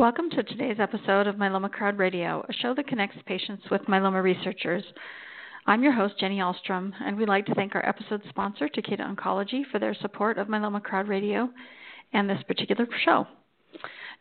[0.00, 4.22] Welcome to today's episode of Myeloma Crowd Radio, a show that connects patients with myeloma
[4.22, 4.82] researchers.
[5.66, 9.62] I'm your host, Jenny Ahlstrom, and we'd like to thank our episode sponsor, Takeda Oncology,
[9.70, 11.50] for their support of Myeloma Crowd Radio
[12.12, 13.26] and this particular show.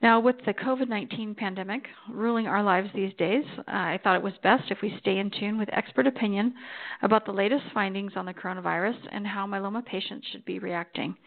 [0.02, 4.34] Now, with the COVID 19 pandemic ruling our lives these days, I thought it was
[4.42, 6.54] best if we stay in tune with expert opinion
[7.02, 11.18] about the latest findings on the coronavirus and how myeloma patients should be reacting.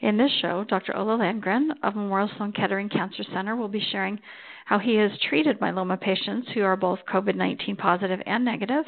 [0.00, 0.94] In this show, Dr.
[0.94, 4.20] Ola Landgren of Memorial Sloan Kettering Cancer Center will be sharing
[4.66, 8.84] how he has treated myeloma patients who are both COVID 19 positive and negative,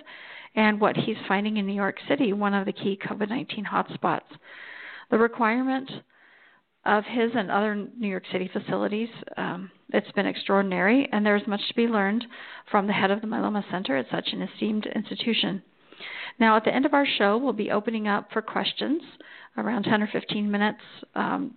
[0.54, 4.20] and what he's finding in New York City, one of the key COVID 19 hotspots.
[5.10, 5.90] The requirement
[6.86, 11.66] of his and other New York City facilities, um, it's been extraordinary, and there's much
[11.68, 12.26] to be learned
[12.70, 15.62] from the head of the Myeloma Center at such an esteemed institution.
[16.38, 19.02] Now, at the end of our show, we'll be opening up for questions
[19.56, 20.80] around 10 or 15 minutes
[21.14, 21.54] um,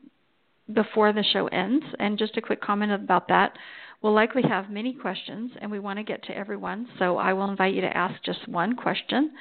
[0.74, 1.86] before the show ends.
[2.00, 3.58] And just a quick comment about that.
[4.02, 7.50] We'll likely have many questions, and we want to get to everyone, so I will
[7.50, 9.32] invite you to ask just one question.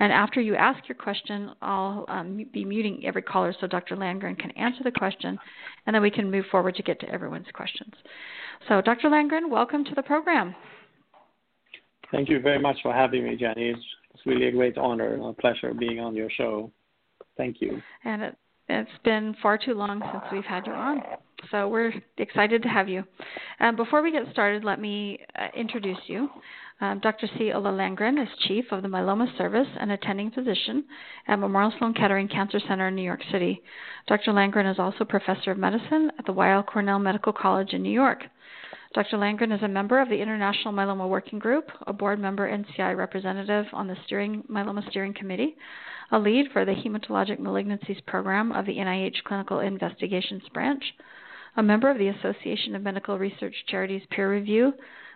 [0.00, 3.96] And after you ask your question, I'll um, be muting every caller so Dr.
[3.96, 5.38] Landgren can answer the question,
[5.86, 7.92] and then we can move forward to get to everyone's questions.
[8.68, 9.08] So, Dr.
[9.08, 10.56] Landgren, welcome to the program.
[12.10, 13.68] Thank you very much for having me, Jenny.
[13.68, 13.80] It's,
[14.12, 16.72] it's really a great honor and a pleasure being on your show.
[17.36, 17.80] Thank you.
[18.04, 18.36] And it,
[18.68, 21.02] it's been far too long since we've had you on.
[21.50, 23.04] So we're excited to have you.
[23.60, 26.28] Um, before we get started, let me uh, introduce you.
[26.80, 27.28] Um, Dr.
[27.36, 27.52] C.
[27.52, 30.84] Ola Landgren is Chief of the Myeloma Service and attending physician
[31.28, 33.62] at Memorial Sloan Kettering Cancer Center in New York City.
[34.06, 34.32] Dr.
[34.32, 38.24] Landgren is also Professor of Medicine at the Weill Cornell Medical College in New York.
[38.94, 39.18] Dr.
[39.18, 43.66] Landgren is a member of the International Myeloma Working Group, a board member NCI representative
[43.72, 45.56] on the steering Myeloma Steering Committee,
[46.12, 50.82] a lead for the Hematologic Malignancies Program of the NIH Clinical Investigations Branch,
[51.56, 54.72] a member of the Association of Medical Research Charities Peer Review,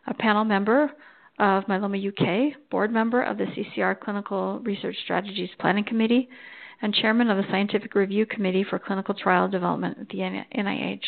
[0.07, 0.91] a panel member
[1.39, 6.29] of Myeloma UK, board member of the CCR Clinical Research Strategies Planning Committee,
[6.83, 11.05] and chairman of the Scientific Review Committee for Clinical Trial Development at the NIH.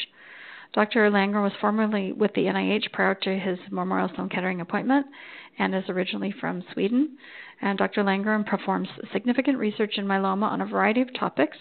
[0.72, 1.10] Dr.
[1.10, 5.06] Landgren was formerly with the NIH prior to his Memorial Sloan Kettering appointment
[5.58, 7.16] and is originally from Sweden.
[7.62, 8.02] And Dr.
[8.02, 11.56] Landgren performs significant research in myeloma on a variety of topics,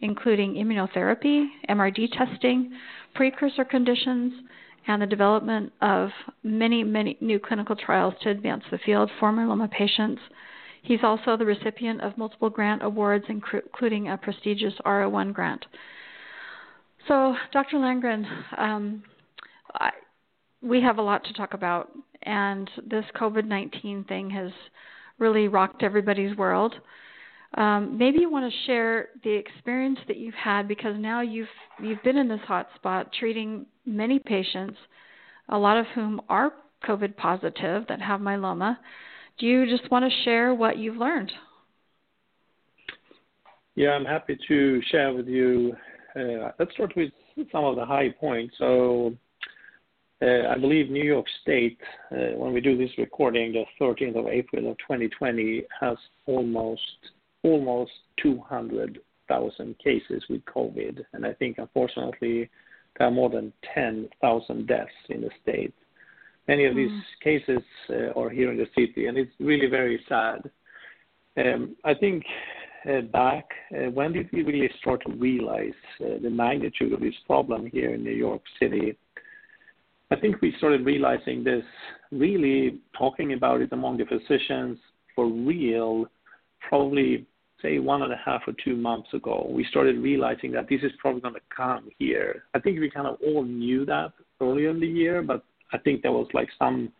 [0.00, 2.72] including immunotherapy, MRD testing,
[3.14, 4.32] precursor conditions,
[4.86, 6.10] and the development of
[6.42, 10.20] many, many new clinical trials to advance the field for myeloma patients.
[10.82, 15.64] He's also the recipient of multiple grant awards, including a prestigious R01 grant.
[17.08, 17.78] So, Dr.
[17.78, 18.26] Landgren,
[18.58, 19.02] um,
[19.74, 19.90] I,
[20.62, 21.90] we have a lot to talk about,
[22.22, 24.50] and this COVID 19 thing has
[25.18, 26.74] really rocked everybody's world.
[27.56, 31.48] Um, maybe you want to share the experience that you've had because now you've
[31.80, 34.76] you've been in this hot spot treating many patients,
[35.50, 36.52] a lot of whom are
[36.86, 38.76] COVID positive that have myeloma.
[39.38, 41.30] Do you just want to share what you've learned?
[43.76, 45.74] Yeah, I'm happy to share with you.
[46.14, 47.10] Uh, let's start with
[47.50, 48.54] some of the high points.
[48.58, 49.14] So,
[50.22, 51.78] uh, I believe New York State,
[52.12, 56.80] uh, when we do this recording, the 13th of April of 2020, has almost
[57.44, 62.50] almost 200,000 cases with COVID, and I think unfortunately
[62.98, 65.74] there are more than 10,000 deaths in the state.
[66.48, 67.02] Many of these mm.
[67.22, 70.50] cases uh, are here in the city, and it's really very sad.
[71.36, 72.24] Um, I think
[72.88, 77.14] uh, back, uh, when did we really start to realize uh, the magnitude of this
[77.26, 78.96] problem here in New York City?
[80.10, 81.64] I think we started realizing this,
[82.12, 84.78] really talking about it among the physicians
[85.14, 86.06] for real,
[86.68, 87.26] probably
[87.64, 89.46] say one and a half or two months ago.
[89.48, 92.44] We started realizing that this is probably going to come here.
[92.54, 96.02] I think we kind of all knew that earlier in the year, but I think
[96.02, 96.92] there was like some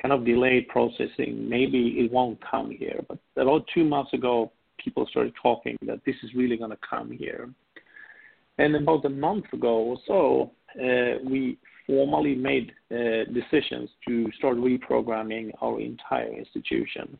[0.00, 1.48] kind of delayed processing.
[1.48, 4.52] Maybe it won't come here, but about two months ago,
[4.82, 7.50] people started talking that this is really going to come here.
[8.58, 14.56] And about a month ago or so, uh, we formally made uh, decisions to start
[14.58, 17.18] reprogramming our entire institution.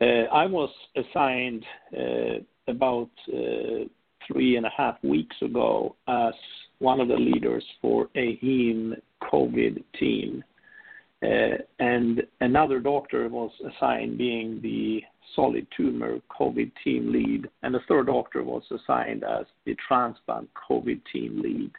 [0.00, 1.64] Uh, I was assigned
[1.96, 3.84] uh, about uh,
[4.26, 6.34] three and a half weeks ago as
[6.80, 10.44] one of the leaders for a heme COVID team.
[11.78, 15.02] And another doctor was assigned being the
[15.34, 21.00] solid tumor COVID team lead, and the third doctor was assigned as the transplant COVID
[21.12, 21.72] team lead.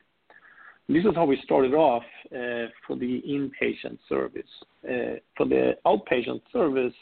[0.90, 4.44] This is how we started off for the inpatient service.
[4.82, 6.94] For the outpatient service,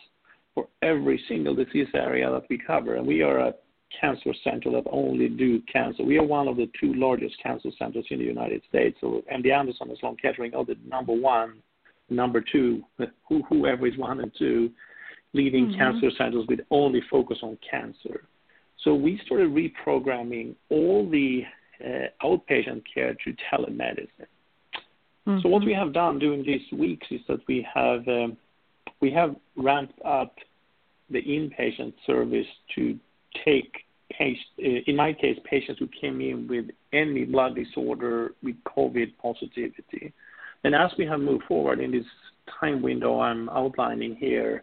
[0.55, 3.53] for every single disease area that we cover, and we are a
[4.01, 6.03] cancer center that only do cancer.
[6.03, 8.97] We are one of the two largest cancer centers in the United States.
[9.01, 11.61] So MD Anderson and Sloan Kettering are the number one,
[12.09, 12.83] number two,
[13.49, 14.71] whoever is one and two,
[15.33, 15.77] leading mm-hmm.
[15.77, 18.23] cancer centers with only focus on cancer.
[18.83, 21.43] So we started reprogramming all the
[21.83, 24.27] uh, outpatient care to telemedicine.
[25.27, 25.39] Mm-hmm.
[25.41, 28.37] So what we have done during these weeks is that we have um,
[29.05, 30.33] we have ramped up
[31.11, 32.97] the inpatient service to
[33.45, 33.71] take
[34.19, 34.23] uh,
[34.57, 40.11] in my case, patients who came in with any blood disorder with COVID positivity.
[40.63, 42.05] And as we have moved forward in this
[42.59, 44.61] time window I'm outlining here,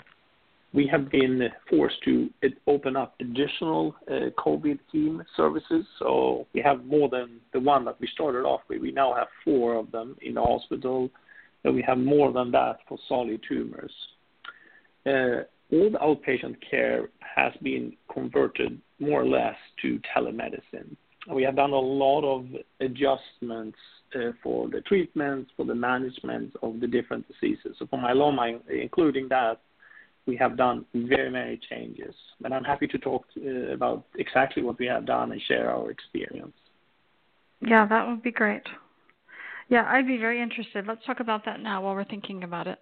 [0.73, 2.29] we have been forced to
[2.67, 5.85] open up additional uh, COVID team services.
[6.01, 8.81] So we have more than the one that we started off with.
[8.81, 11.11] We now have four of them in the hospital,
[11.63, 13.93] and we have more than that for solid tumors.
[15.07, 20.97] Uh, all the outpatient care has been converted more or less to telemedicine.
[21.33, 22.47] We have done a lot of
[22.81, 23.79] adjustments
[24.15, 27.77] uh, for the treatments, for the management of the different diseases.
[27.79, 29.61] So for myeloma, including that,
[30.27, 32.15] we have done very many changes.
[32.45, 35.91] And I'm happy to talk uh, about exactly what we have done and share our
[35.91, 36.55] experience.
[37.61, 38.63] Yeah, that would be great.
[39.69, 40.87] Yeah, I'd be very interested.
[40.87, 42.79] Let's talk about that now while we're thinking about it.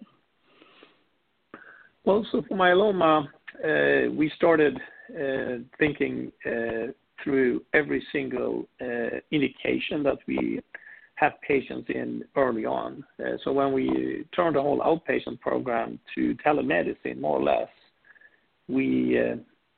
[2.03, 3.27] Well, so for myeloma,
[3.63, 6.91] uh, we started uh, thinking uh,
[7.23, 8.65] through every single
[9.31, 10.59] indication that we
[11.13, 13.03] have patients in early on.
[13.43, 17.69] So when we turned the whole outpatient program to telemedicine, more or less,
[18.67, 19.21] we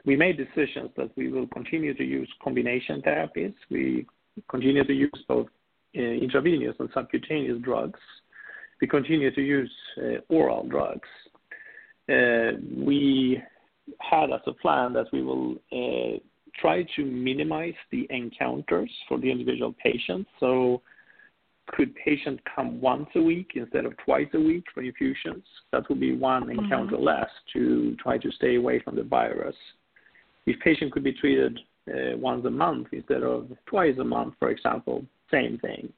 [0.06, 3.54] we made decisions that we will continue to use combination therapies.
[3.70, 4.06] We
[4.50, 5.48] continue to use both
[5.94, 8.00] intravenous and subcutaneous drugs.
[8.80, 9.72] We continue to use
[10.30, 11.10] oral drugs.
[12.10, 13.42] Uh, we
[14.00, 16.18] had as a plan that we will uh,
[16.60, 20.30] try to minimize the encounters for the individual patients.
[20.40, 20.82] So
[21.68, 25.44] could patient come once a week instead of twice a week for infusions?
[25.72, 26.60] That would be one mm-hmm.
[26.60, 27.06] encounter mm-hmm.
[27.06, 29.56] less to try to stay away from the virus.
[30.46, 31.60] If patient could be treated
[31.90, 35.92] uh, once a month instead of twice a month, for example, same thing.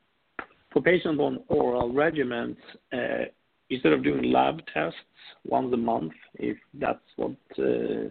[0.72, 2.58] For patients on oral regimens,
[2.94, 3.26] uh,
[3.70, 4.98] instead of doing lab tests
[5.46, 8.10] once a month, if that's what uh,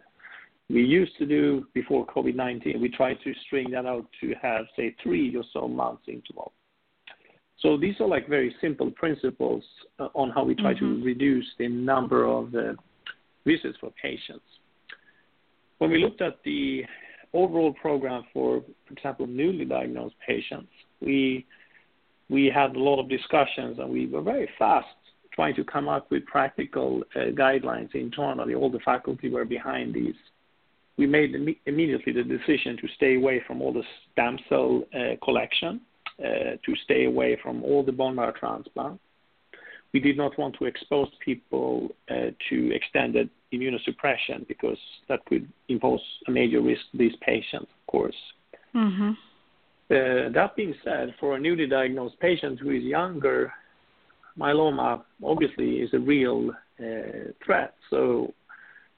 [0.69, 4.95] we used to do before COVID-19, we try to string that out to have, say,
[5.03, 6.53] three or so months interval.
[7.61, 9.63] So these are like very simple principles
[9.99, 11.01] uh, on how we try mm-hmm.
[11.01, 12.75] to reduce the number of uh,
[13.47, 14.45] visits for patients.
[15.79, 16.83] When we looked at the
[17.33, 20.71] overall program for, for example, newly diagnosed patients,
[21.01, 21.47] we
[22.31, 24.87] we had a lot of discussions and we were very fast
[25.35, 28.55] trying to come up with practical uh, guidelines internally.
[28.55, 30.15] All the faculty were behind these.
[30.97, 33.83] We made Im- immediately the decision to stay away from all the
[34.13, 35.81] stem cell uh, collection
[36.21, 39.01] uh, to stay away from all the bone marrow transplant.
[39.93, 46.01] We did not want to expose people uh, to extended immunosuppression because that could impose
[46.27, 48.17] a major risk to these patients, of course.
[48.75, 49.11] Mm-hmm.
[49.91, 53.53] Uh, that being said, for a newly diagnosed patient who is younger,
[54.39, 56.51] myeloma obviously is a real
[56.81, 57.75] uh, threat.
[57.91, 58.35] So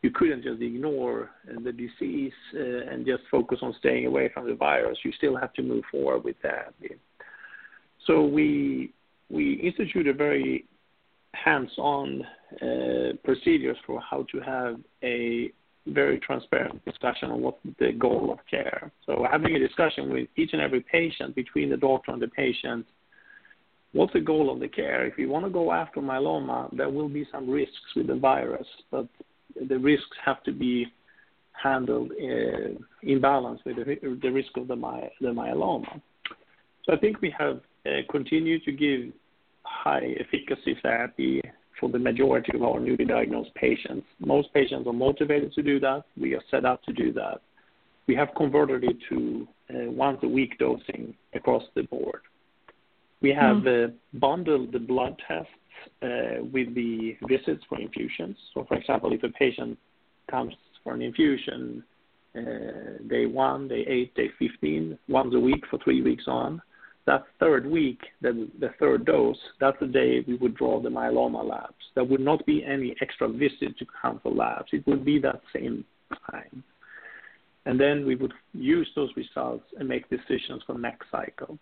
[0.02, 1.30] you couldn't just ignore
[1.64, 4.98] the disease uh, and just focus on staying away from the virus.
[5.04, 6.96] You still have to move forward with therapy.
[8.06, 8.92] So we
[9.28, 10.66] we instituted very
[11.32, 12.22] hands-on
[12.62, 15.50] uh, procedures for how to have a
[15.86, 18.90] very transparent discussion on what the goal of care.
[19.04, 22.86] So having a discussion with each and every patient between the doctor and the patient.
[23.92, 25.06] What's the goal of the care?
[25.06, 28.66] If you want to go after myeloma, there will be some risks with the virus,
[28.90, 29.06] but
[29.68, 30.86] the risks have to be
[31.52, 36.00] handled uh, in balance with the, the risk of the, my, the myeloma.
[36.84, 39.12] So I think we have uh, continue to give
[39.62, 41.40] high efficacy therapy
[41.80, 44.06] for the majority of our newly diagnosed patients.
[44.18, 46.04] Most patients are motivated to do that.
[46.18, 47.40] We are set up to do that.
[48.06, 52.20] We have converted it to uh, once a week dosing across the board.
[53.26, 53.92] We have mm.
[54.14, 55.50] bundled the blood tests
[56.00, 58.36] uh, with the visits for infusions.
[58.54, 59.76] So, for example, if a patient
[60.30, 60.54] comes
[60.84, 61.82] for an infusion
[62.36, 66.62] uh, day one, day eight, day 15, once a week for three weeks on,
[67.06, 71.44] that third week, the, the third dose, that's the day we would draw the myeloma
[71.44, 71.82] labs.
[71.96, 74.68] There would not be any extra visit to come for labs.
[74.70, 75.84] It would be that same
[76.30, 76.62] time.
[77.64, 81.58] And then we would use those results and make decisions for next cycle.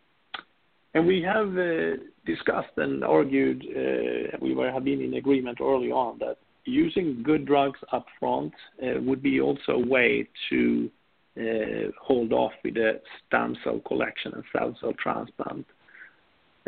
[0.94, 5.90] And we have uh, discussed and argued, uh, we were, have been in agreement early
[5.90, 10.90] on that using good drugs up front uh, would be also a way to
[11.36, 15.66] uh, hold off with the stem cell collection and cell cell transplant.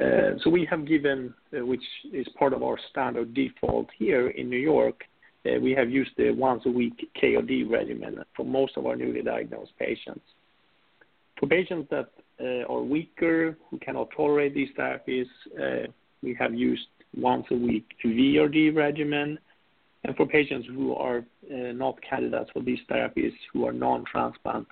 [0.03, 4.51] Uh, so we have given, uh, which is part of our standard default here in
[4.51, 5.03] New York,
[5.63, 9.71] we have used the once a week KRD regimen for most of our newly diagnosed
[9.79, 10.25] patients.
[11.39, 12.09] For patients that
[12.45, 15.27] are weaker, who cannot tolerate these therapies,
[15.61, 15.87] uh,
[16.23, 19.39] we have used once a week VRD regimen.
[20.05, 24.69] And for patients who are uh, not candidates for these therapies, who are non-transplant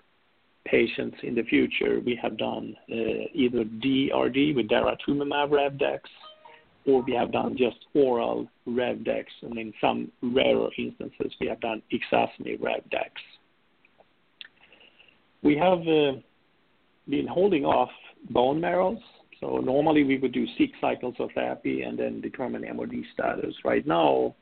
[0.64, 6.00] patients in the future, we have done uh, either DRD with daratumumab Revdex,
[6.86, 11.82] or we have done just oral Revdex, and in some rarer instances, we have done
[11.92, 13.10] Ixazomib Revdex.
[15.42, 16.20] We have uh,
[17.08, 17.90] been holding off
[18.30, 18.98] bone marrows.
[19.40, 23.54] So normally we would do six cycles of therapy and then determine MRD status.
[23.64, 24.34] Right now,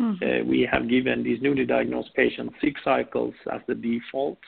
[0.00, 0.22] mm-hmm.
[0.22, 4.38] uh, we have given these newly diagnosed patients six cycles as the default.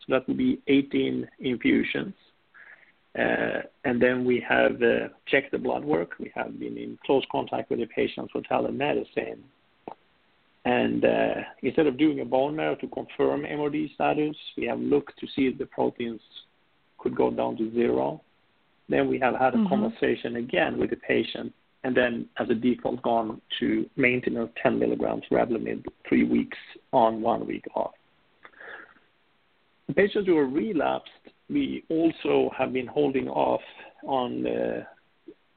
[0.00, 2.14] So that would be 18 infusions.
[3.18, 6.10] Uh, and then we have uh, checked the blood work.
[6.20, 9.38] We have been in close contact with the patients for telemedicine.
[10.66, 15.18] And uh, instead of doing a bone marrow to confirm MRD status, we have looked
[15.20, 16.20] to see if the proteins
[17.06, 18.20] could go down to zero.
[18.88, 19.68] Then we have had a mm-hmm.
[19.68, 21.52] conversation again with the patient,
[21.84, 26.58] and then as a default gone to maintenance 10 milligrams Revlimid, three weeks
[26.92, 27.94] on, one week off.
[29.86, 31.10] The patients who are relapsed,
[31.48, 33.60] we also have been holding off
[34.04, 34.44] on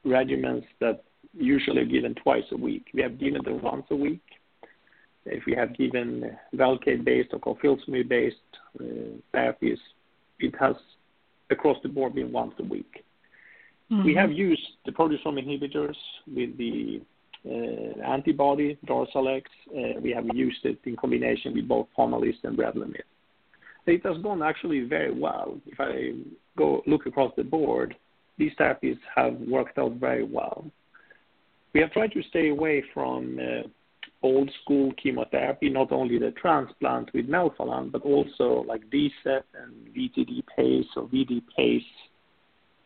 [0.05, 1.03] regimens that
[1.33, 2.85] usually are given twice a week.
[2.93, 4.21] We have given them once a week.
[5.25, 8.35] If we have given Velcade-based or carfilzomib-based
[8.79, 8.83] uh,
[9.33, 9.77] therapies,
[10.39, 10.75] it has
[11.49, 13.03] across the board being once a week.
[13.91, 14.05] Mm-hmm.
[14.05, 15.95] We have used the proteasome inhibitors
[16.27, 17.01] with the
[17.45, 19.43] uh, antibody Darzalex.
[19.69, 23.01] Uh, we have used it in combination with both Pomalyst and Revlimid.
[23.87, 25.57] It has gone actually very well.
[25.65, 26.11] If I
[26.57, 27.95] go look across the board,
[28.37, 30.65] these therapies have worked out very well.
[31.73, 33.67] We have tried to stay away from uh,
[34.21, 40.43] old school chemotherapy, not only the transplant with melphalan, but also like DCEP and VTD
[40.55, 41.83] PACE or VD PACE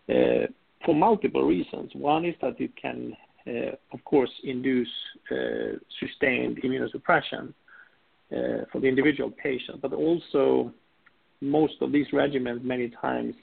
[0.09, 0.47] uh,
[0.85, 1.91] for multiple reasons.
[1.95, 3.15] One is that it can,
[3.47, 4.87] uh, of course, induce
[5.31, 7.53] uh, sustained immunosuppression
[8.31, 10.71] uh, for the individual patient, but also
[11.41, 13.33] most of these regimens many times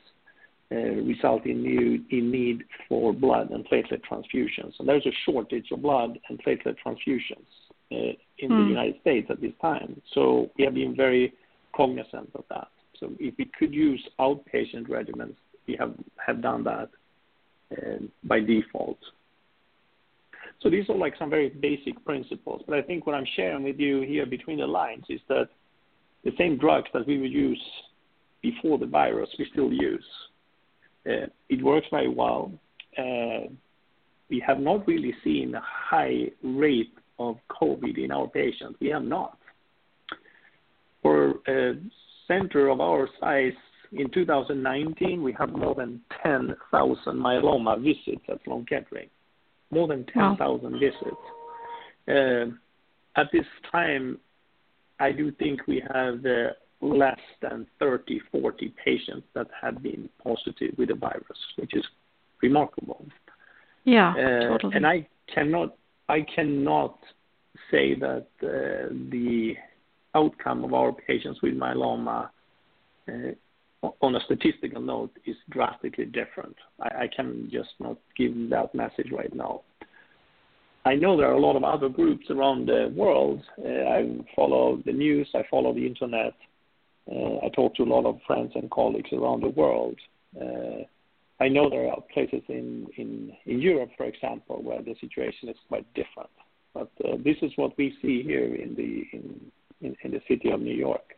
[0.73, 4.73] uh, result in, new, in need for blood and platelet transfusions.
[4.78, 7.47] And there's a shortage of blood and platelet transfusions
[7.90, 8.16] in
[8.49, 8.68] the hmm.
[8.68, 10.00] United States at this time.
[10.14, 11.35] So we have been very
[11.75, 12.68] cognizant of that.
[12.99, 15.35] So if we could use outpatient regimens,
[15.66, 15.94] we have,
[16.25, 16.90] have done that
[17.73, 18.99] uh, by default.
[20.61, 22.62] So these are like some very basic principles.
[22.66, 25.49] But I think what I'm sharing with you here between the lines is that
[26.25, 27.62] the same drugs that we would use
[28.42, 30.04] before the virus, we still use.
[31.06, 32.52] Uh, it works very well.
[32.99, 33.49] Uh,
[34.28, 38.76] we have not really seen a high rate of COVID in our patients.
[38.80, 39.38] We have not.
[41.02, 41.74] For a
[42.26, 43.52] center of our size,
[43.92, 46.56] in 2019, we had more than 10,000
[47.14, 49.08] myeloma visits at Sloan Kettering.
[49.70, 50.78] More than 10,000 wow.
[50.78, 51.24] visits.
[52.08, 54.18] Uh, at this time,
[54.98, 56.50] I do think we have uh,
[56.80, 61.84] less than 30, 40 patients that have been positive with the virus, which is
[62.42, 63.04] remarkable.
[63.84, 64.76] Yeah, uh, totally.
[64.76, 65.76] And I cannot
[66.10, 66.98] I cannot
[67.70, 69.54] say that uh, the
[70.16, 72.30] outcome of our patients with myeloma
[73.08, 76.56] uh, on a statistical note is drastically different.
[76.80, 79.62] I, can just not give that message right now.
[80.84, 83.42] I know there are a lot of other groups around the world.
[83.64, 86.34] Uh, I follow the news, I follow the internet.
[87.08, 89.98] I talk to a lot of friends and colleagues around the world.
[91.40, 95.56] I know there are places in, in, in Europe, for example, where the situation is
[95.68, 96.30] quite different.
[96.75, 99.40] But uh, this is what we see here in the in,
[99.80, 101.14] in, in the city of New York.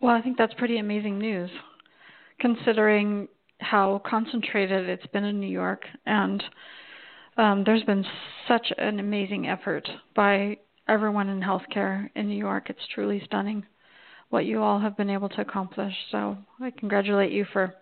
[0.00, 1.50] Well, I think that's pretty amazing news,
[2.38, 3.28] considering
[3.58, 6.42] how concentrated it's been in New York, and
[7.38, 8.04] um, there's been
[8.46, 12.68] such an amazing effort by everyone in healthcare in New York.
[12.68, 13.64] It's truly stunning
[14.28, 15.94] what you all have been able to accomplish.
[16.10, 17.74] So I congratulate you for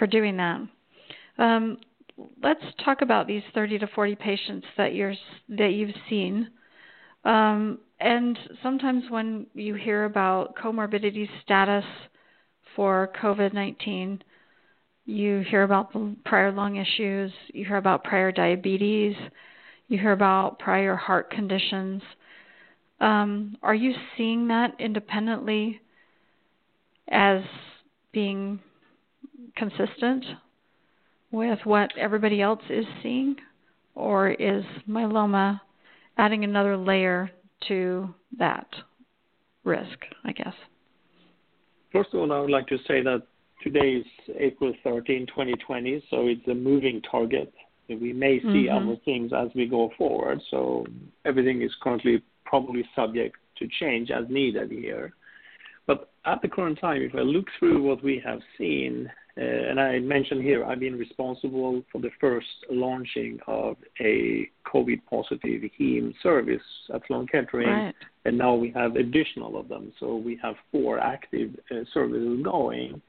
[0.00, 0.60] for doing that.
[1.38, 1.78] Um,
[2.42, 5.14] let's talk about these 30 to 40 patients that you're
[5.50, 6.48] that you've seen.
[7.24, 11.84] Um, and sometimes when you hear about comorbidity status
[12.74, 14.22] for COVID 19,
[15.04, 15.92] you hear about
[16.24, 19.14] prior lung issues, you hear about prior diabetes,
[19.88, 22.02] you hear about prior heart conditions.
[23.00, 25.80] Um, are you seeing that independently
[27.08, 27.42] as
[28.12, 28.60] being
[29.56, 30.24] consistent
[31.30, 33.36] with what everybody else is seeing?
[33.94, 35.60] Or is myeloma
[36.16, 37.30] adding another layer
[37.68, 38.66] to that
[39.64, 40.54] risk, I guess?
[41.92, 43.22] First of all, I would like to say that
[43.62, 44.06] today is
[44.38, 47.52] April 13, 2020, so it's a moving target.
[47.88, 48.88] We may see mm-hmm.
[48.88, 50.86] other things as we go forward, so
[51.24, 55.12] everything is currently probably subject to change as needed here.
[55.86, 59.10] But at the current time, if I look through what we have seen,
[59.42, 65.62] and I mentioned here, I've been responsible for the first launching of a COVID positive
[65.78, 67.94] heme service at Sloan Kettering, right.
[68.26, 69.92] and now we have additional of them.
[69.98, 73.00] So we have four active uh, services going.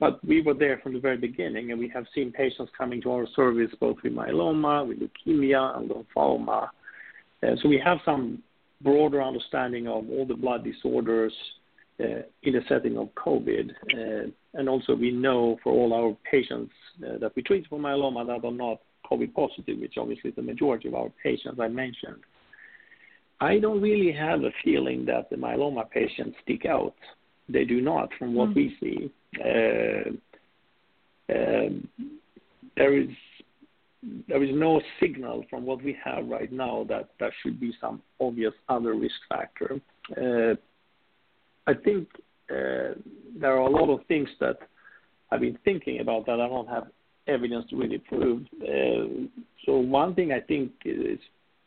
[0.00, 3.12] But we were there from the very beginning, and we have seen patients coming to
[3.12, 6.68] our service both with myeloma, with leukemia, and lymphoma.
[7.42, 8.42] Uh, so we have some
[8.80, 11.57] broader understanding of all the blood disorders uh,
[11.98, 13.70] in the setting of COVID.
[13.94, 16.72] Uh, and also we know for all our patients
[17.04, 20.42] uh, that we treat for myeloma that are not COVID positive, which obviously is the
[20.42, 22.22] majority of our patients I mentioned.
[23.40, 26.94] I don't really have a feeling that the myeloma patients stick out.
[27.48, 28.56] They do not, from what mm.
[28.56, 29.10] we see.
[29.40, 30.10] Uh,
[31.30, 31.88] um,
[32.76, 33.08] there is
[34.28, 38.00] there is no signal from what we have right now that there should be some
[38.20, 39.80] obvious other risk factor.
[41.68, 42.08] I think
[42.50, 42.96] uh,
[43.38, 44.58] there are a lot of things that
[45.30, 46.86] I've been thinking about that I don't have
[47.26, 48.42] evidence to really prove.
[48.62, 49.28] Uh,
[49.66, 51.18] so one thing I think is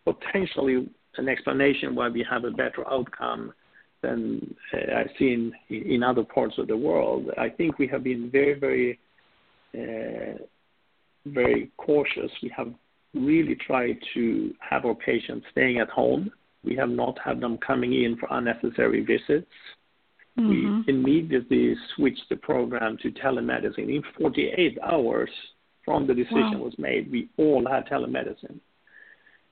[0.03, 3.53] potentially an explanation why we have a better outcome
[4.01, 7.29] than uh, I've seen in other parts of the world.
[7.37, 8.99] I think we have been very, very,
[9.75, 10.43] uh,
[11.27, 12.31] very cautious.
[12.41, 12.73] We have
[13.13, 16.31] really tried to have our patients staying at home.
[16.63, 19.51] We have not had them coming in for unnecessary visits.
[20.39, 20.81] Mm-hmm.
[20.87, 23.93] We immediately switched the program to telemedicine.
[23.95, 25.29] In 48 hours
[25.83, 26.65] from the decision wow.
[26.65, 28.59] was made, we all had telemedicine.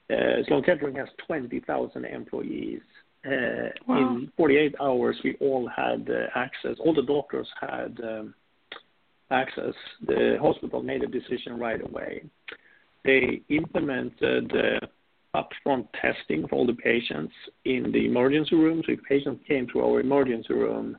[0.09, 2.81] Uh, Sloan Kettering has 20,000 employees.
[3.25, 4.15] Uh, wow.
[4.15, 6.77] In 48 hours, we all had uh, access.
[6.79, 8.33] All the doctors had um,
[9.31, 9.73] access.
[10.07, 12.23] The hospital made a decision right away.
[13.03, 14.87] They implemented uh,
[15.35, 17.33] upfront testing for all the patients
[17.65, 18.81] in the emergency room.
[18.85, 20.97] So if patients came to our emergency room,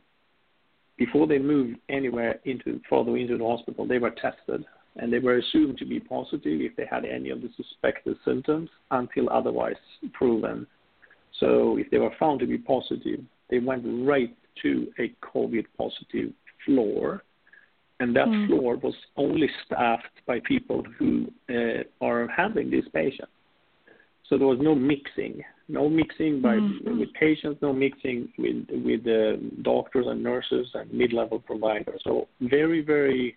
[0.96, 4.64] before they moved anywhere into further into the hospital, they were tested
[4.96, 8.68] and they were assumed to be positive if they had any of the suspected symptoms
[8.90, 9.76] until otherwise
[10.12, 10.66] proven.
[11.38, 16.32] So if they were found to be positive, they went right to a COVID positive
[16.66, 17.22] floor.
[18.00, 18.46] And that mm.
[18.46, 23.30] floor was only staffed by people who uh, are handling these patients.
[24.30, 27.00] So there was no mixing, no mixing by mm-hmm.
[27.00, 32.00] with patients, no mixing with with uh, doctors and nurses and mid-level providers.
[32.04, 33.36] So very very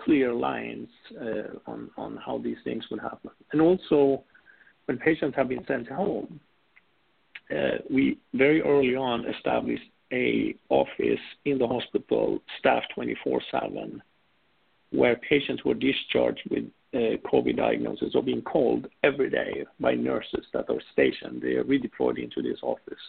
[0.00, 0.88] clear lines
[1.20, 3.30] uh, on on how these things would happen.
[3.52, 4.24] And also,
[4.86, 6.40] when patients have been sent home,
[7.54, 14.00] uh, we very early on established a office in the hospital staffed 24/7,
[14.92, 16.64] where patients were discharged with
[16.94, 21.42] uh, COVID diagnosis are being called every day by nurses that are stationed.
[21.42, 23.00] They are redeployed into this office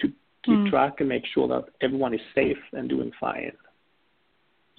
[0.00, 0.08] to
[0.44, 0.70] keep mm.
[0.70, 3.52] track and make sure that everyone is safe and doing fine.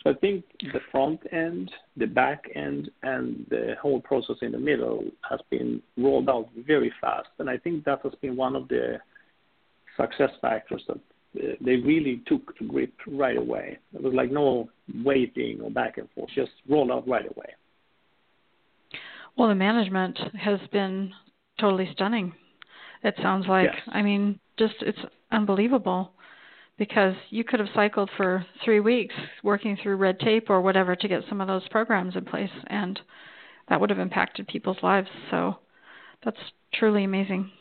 [0.02, 4.60] So I think the front end, the back end, and the whole process in the
[4.60, 7.30] middle has been rolled out very fast.
[7.40, 9.00] And I think that has been one of the
[9.98, 13.80] success factors that uh, they really took the grip right away.
[13.94, 14.70] It was like no
[15.04, 17.48] waiting or back and forth, just roll out right away.
[19.38, 21.12] Well, the management has been
[21.60, 22.34] totally stunning.
[23.04, 23.70] It sounds like.
[23.72, 23.82] Yes.
[23.90, 25.00] I mean, just it's
[25.32, 26.12] unbelievable
[26.78, 31.08] because you could have cycled for three weeks working through red tape or whatever to
[31.08, 33.00] get some of those programs in place, and
[33.70, 35.08] that would have impacted people's lives.
[35.32, 35.58] So
[36.24, 36.38] that's
[36.74, 37.52] truly amazing.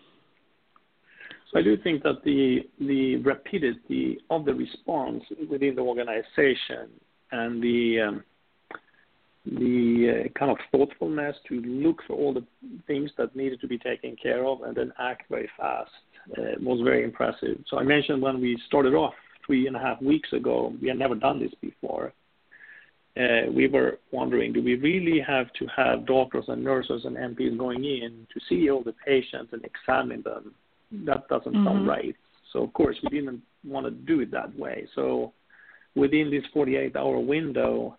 [1.53, 6.91] So I do think that the the rapidity of the response within the organization
[7.31, 8.25] and the um,
[9.47, 12.45] the uh, kind of thoughtfulness to look for all the
[12.87, 15.91] things that needed to be taken care of and then act very fast
[16.39, 17.59] uh, was very impressive.
[17.69, 20.99] So I mentioned when we started off three and a half weeks ago, we had
[20.99, 22.13] never done this before.
[23.17, 27.57] Uh, we were wondering, do we really have to have doctors and nurses and NPs
[27.57, 30.55] going in to see all the patients and examine them?
[31.05, 31.67] That doesn't mm-hmm.
[31.67, 32.17] sound right.
[32.53, 34.89] So of course we didn't want to do it that way.
[34.95, 35.33] So
[35.95, 37.97] within this 48-hour window,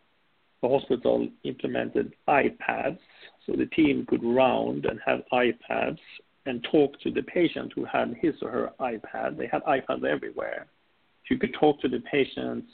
[0.66, 2.98] the hospital implemented iPads,
[3.46, 6.00] so the team could round and have iPads
[6.46, 9.38] and talk to the patient who had his or her iPad.
[9.38, 10.68] They had iPads everywhere.
[11.30, 12.68] You could talk to the patients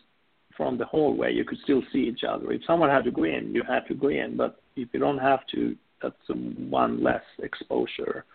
[0.56, 1.34] from the hallway.
[1.34, 2.52] You could still see each other.
[2.52, 4.38] If someone had to go in, you had to go in.
[4.38, 8.26] But if you don't have to, that's one less exposure.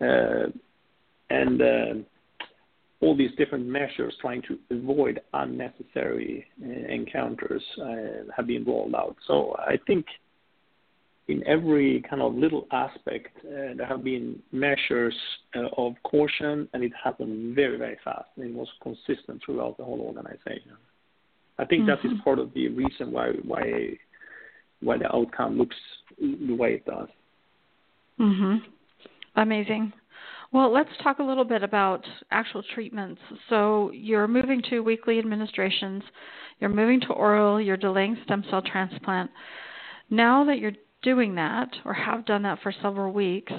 [0.00, 0.46] Uh,
[1.30, 1.94] and uh,
[3.00, 9.16] all these different measures trying to avoid unnecessary uh, encounters uh, have been rolled out.
[9.26, 10.06] So I think
[11.28, 15.14] in every kind of little aspect, uh, there have been measures
[15.56, 18.28] uh, of caution, and it happened very, very fast.
[18.36, 20.76] And it was consistent throughout the whole organization.
[21.58, 21.90] I think mm-hmm.
[21.90, 22.22] that is mm-hmm.
[22.22, 23.96] part of the reason why why
[24.80, 25.76] why the outcome looks
[26.18, 27.08] the way it does.
[28.20, 28.62] Mhm.
[29.36, 29.92] Amazing.
[30.54, 33.20] Well, let's talk a little bit about actual treatments.
[33.50, 36.04] So you're moving to weekly administrations,
[36.60, 39.32] you're moving to oral, you're delaying stem cell transplant.
[40.10, 43.52] Now that you're doing that or have done that for several weeks,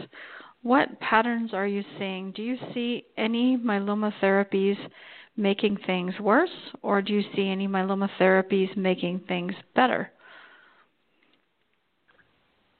[0.62, 2.32] what patterns are you seeing?
[2.32, 4.78] Do you see any myeloma therapies
[5.36, 6.50] making things worse,
[6.82, 10.14] or do you see any myeloma therapies making things better?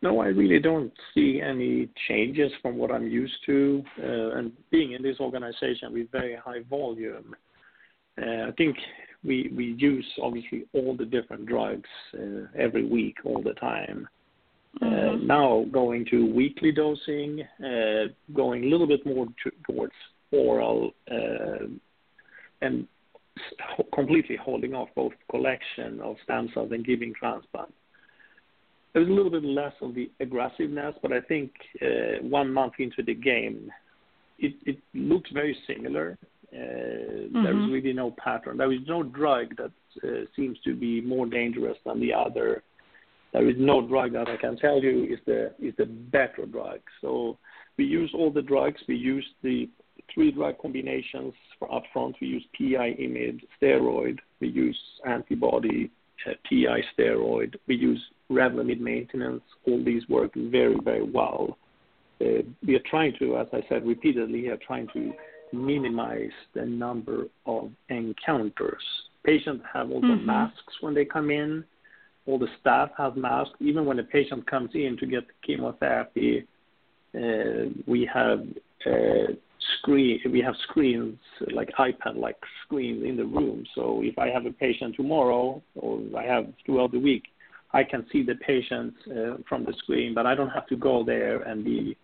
[0.06, 3.84] No, I really don't see any changes from what I'm used to.
[3.98, 7.36] Uh, and being in this organization with very high volume,
[8.22, 8.76] uh, I think
[9.24, 14.08] we we use obviously all the different drugs uh, every week, all the time.
[14.80, 15.26] Uh, mm-hmm.
[15.26, 19.98] Now going to weekly dosing, uh, going a little bit more to, towards
[20.32, 21.66] oral, uh,
[22.62, 22.88] and
[23.96, 27.74] completely holding off both collection of stem cells and giving transplant
[28.96, 33.04] there's a little bit less of the aggressiveness, but I think uh, one month into
[33.04, 33.70] the game,
[34.40, 36.18] it, it looks very similar.
[36.54, 37.44] Uh, mm-hmm.
[37.44, 38.58] There's really no pattern.
[38.58, 42.64] There is no drug that uh, seems to be more dangerous than the other.
[43.34, 46.80] There is no drug that I can tell you is the is the better drug.
[47.02, 47.38] So
[47.78, 48.80] we use all the drugs.
[48.88, 49.68] We use the
[50.14, 52.14] three drug combinations for upfront.
[52.22, 54.20] We use PI, IMiD, steroid.
[54.40, 55.92] We use antibody,
[56.26, 57.56] uh, PI, steroid.
[57.68, 58.02] We use
[58.32, 61.58] Revlimid maintenance, all these work very, very well.
[62.22, 65.14] Uh, we are trying to, as I said repeatedly, we are trying to
[65.54, 68.84] minimize the number of encounters.
[69.24, 70.26] Patients have also mm-hmm.
[70.26, 71.64] masks when they come in.
[72.26, 73.54] All the staff have masks.
[73.60, 76.48] Even when a patient comes in to get chemotherapy,
[77.16, 78.42] uh, we have
[78.86, 79.34] uh,
[79.78, 80.20] screen.
[80.32, 81.18] We have screens
[81.54, 83.66] like iPad-like screens in the room.
[83.76, 87.24] So if I have a patient tomorrow, or I have throughout the week,
[87.76, 91.04] I can see the patients uh, from the screen, but I don't have to go
[91.04, 91.98] there and be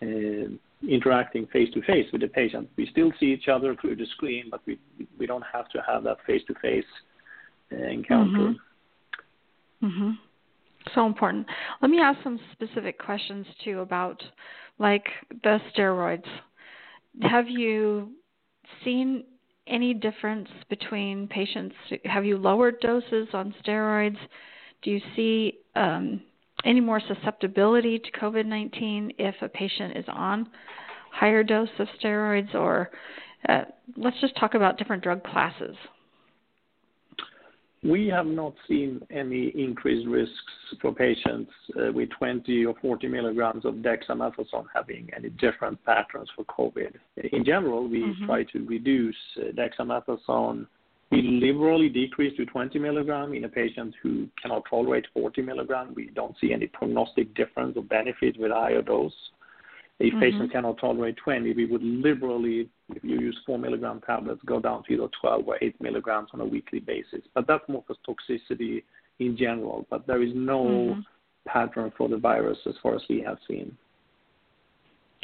[0.00, 0.48] uh,
[0.88, 2.68] interacting face to face with the patient.
[2.76, 4.78] We still see each other through the screen, but we
[5.18, 6.84] we don't have to have that face to face
[7.70, 8.54] encounter.
[9.82, 9.86] Mm-hmm.
[9.86, 10.10] mm-hmm.
[10.94, 11.46] So important.
[11.82, 14.22] Let me ask some specific questions too about
[14.78, 15.06] like
[15.42, 16.28] the steroids.
[17.22, 18.12] Have you
[18.84, 19.24] seen
[19.66, 21.74] any difference between patients?
[22.04, 24.16] Have you lowered doses on steroids?
[24.82, 26.20] Do you see um,
[26.64, 30.48] any more susceptibility to COVID 19 if a patient is on
[31.12, 32.54] higher dose of steroids?
[32.54, 32.90] Or
[33.48, 33.62] uh,
[33.96, 35.76] let's just talk about different drug classes.
[37.84, 40.34] We have not seen any increased risks
[40.82, 46.44] for patients uh, with 20 or 40 milligrams of dexamethasone having any different patterns for
[46.46, 46.94] COVID.
[47.32, 48.26] In general, we mm-hmm.
[48.26, 50.66] try to reduce uh, dexamethasone
[51.10, 55.94] we liberally decrease to 20 milligram in a patient who cannot tolerate 40 milligram.
[55.94, 59.12] We don't see any prognostic difference or benefit with higher dose.
[60.00, 60.20] If mm-hmm.
[60.20, 64.84] patient cannot tolerate 20, we would liberally, if you use 4 milligram tablets, go down
[64.84, 67.22] to either 12 or 8 milligrams on a weekly basis.
[67.34, 68.84] But that's more for toxicity
[69.18, 69.86] in general.
[69.90, 71.00] But there is no mm-hmm.
[71.46, 73.76] pattern for the virus as far as we have seen.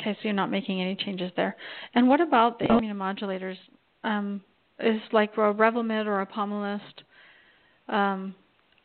[0.01, 1.57] Okay, so you're not making any changes there.
[1.95, 3.59] And what about the immunomodulators?
[4.81, 7.05] Is like a Revlimid or a Pomalyst.
[7.89, 8.35] Um,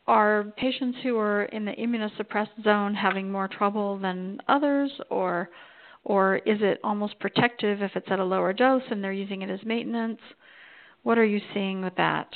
[0.06, 5.50] are patients who are in the immunosuppressed zone having more trouble than others, or
[6.04, 9.50] or is it almost protective if it's at a lower dose and they're using it
[9.50, 10.20] as maintenance?
[11.02, 12.28] What are you seeing with that?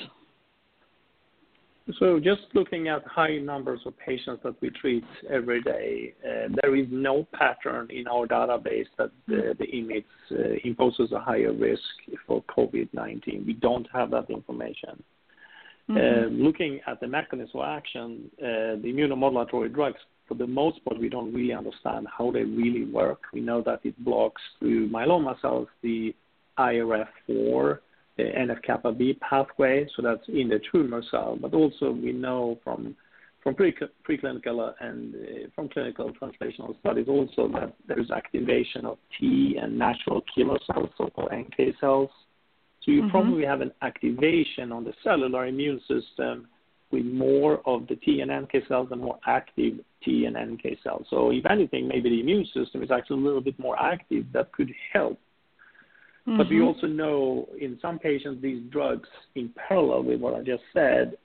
[1.98, 6.74] So just looking at high numbers of patients that we treat every day, uh, there
[6.76, 11.82] is no pattern in our database that uh, the IMiDs uh, imposes a higher risk
[12.26, 13.44] for COVID-19.
[13.44, 15.02] We don't have that information.
[15.90, 16.42] Mm-hmm.
[16.42, 21.34] Looking at the mechanism of action, the immunomodulatory drugs, for the most part, we don't
[21.34, 23.20] really understand how they really work.
[23.34, 26.14] We know that it blocks through myeloma cells the
[26.58, 27.80] IRF4
[28.16, 31.36] the NF-kappa B pathway, so that's in the tumor cell.
[31.40, 32.96] But also we know from
[33.42, 35.18] from preclinical and uh,
[35.54, 40.88] from clinical translational studies also that there is activation of T and natural killer cells,
[40.96, 42.08] so-called NK cells.
[42.82, 43.10] So you mm-hmm.
[43.10, 46.48] probably have an activation on the cellular immune system
[46.90, 51.06] with more of the T and NK cells and more active T and NK cells.
[51.10, 54.24] So if anything, maybe the immune system is actually a little bit more active.
[54.32, 55.18] That could help
[56.26, 56.38] Mm-hmm.
[56.38, 56.66] But we mm-hmm.
[56.66, 61.16] also know in some patients, these drugs, in parallel with what I just said,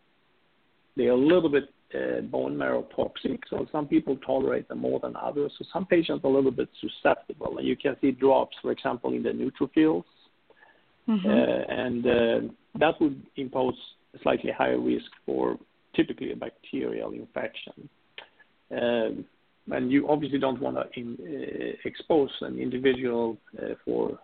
[0.97, 3.41] they're a little bit uh, bone marrow toxic.
[3.49, 5.53] So some people tolerate them more than others.
[5.57, 7.57] So some patients are a little bit susceptible.
[7.57, 10.03] And you can see drops, for example, in the neutrophils.
[11.07, 11.27] Mm-hmm.
[11.27, 13.75] Uh, and uh, that would impose
[14.13, 15.57] a slightly higher risk for
[15.95, 17.89] typically a bacterial infection.
[18.71, 19.25] Um,
[19.71, 24.19] and you obviously don't want to in, uh, expose an individual uh, for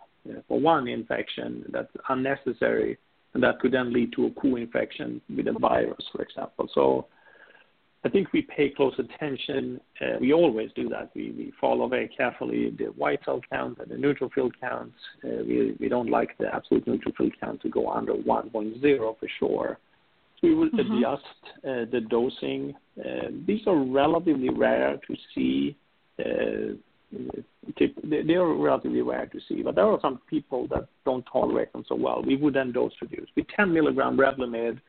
[0.48, 2.98] for one infection that's unnecessary,
[3.34, 6.68] and that could then lead to a co-infection with a virus, for example.
[6.74, 7.06] So
[8.06, 9.80] I think we pay close attention.
[10.00, 11.10] Uh, we always do that.
[11.14, 14.96] We, we follow very carefully the white cell count and the neutrophil counts.
[15.24, 18.80] Uh, we, we don't like the absolute neutrophil count to go under 1.0
[19.18, 19.78] for sure.
[20.40, 20.98] So we will mm-hmm.
[20.98, 21.24] adjust
[21.64, 22.74] uh, the dosing.
[22.98, 25.76] Uh, these are relatively rare to see
[26.20, 26.76] uh,
[28.04, 31.84] they are relatively rare to see, but there are some people that don't tolerate them
[31.88, 32.22] so well.
[32.22, 33.28] We would then dose reduce.
[33.36, 34.80] With 10 milligram Revlimid,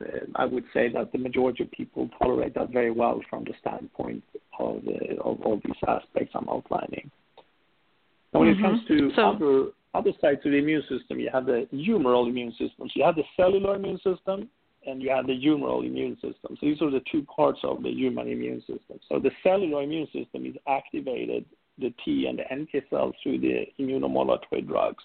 [0.00, 0.06] uh,
[0.36, 4.24] I would say that the majority of people tolerate that very well from the standpoint
[4.58, 7.10] of, uh, of all these aspects I'm outlining.
[8.32, 8.64] Now, when mm-hmm.
[8.64, 12.28] it comes to so, other other sides of the immune system, you have the humoral
[12.28, 12.88] immune system.
[12.88, 14.48] So you have the cellular immune system
[14.86, 16.56] and you have the humoral immune system.
[16.60, 18.98] So these are the two parts of the human immune system.
[19.08, 21.44] So the cellular immune system is activated
[21.78, 25.02] the T and the NK cells through the immunomodulatory drugs.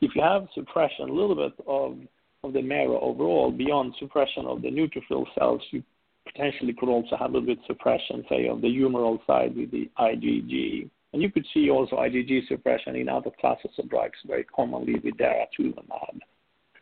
[0.00, 1.98] If you have suppression, a little bit of,
[2.44, 5.82] of the marrow overall, beyond suppression of the neutrophil cells, you
[6.26, 9.90] potentially could also have a little bit suppression, say, of the humoral side with the
[9.98, 10.90] IgG.
[11.12, 15.16] And you could see also IgG suppression in other classes of drugs, very commonly with
[15.16, 16.20] daratumumab.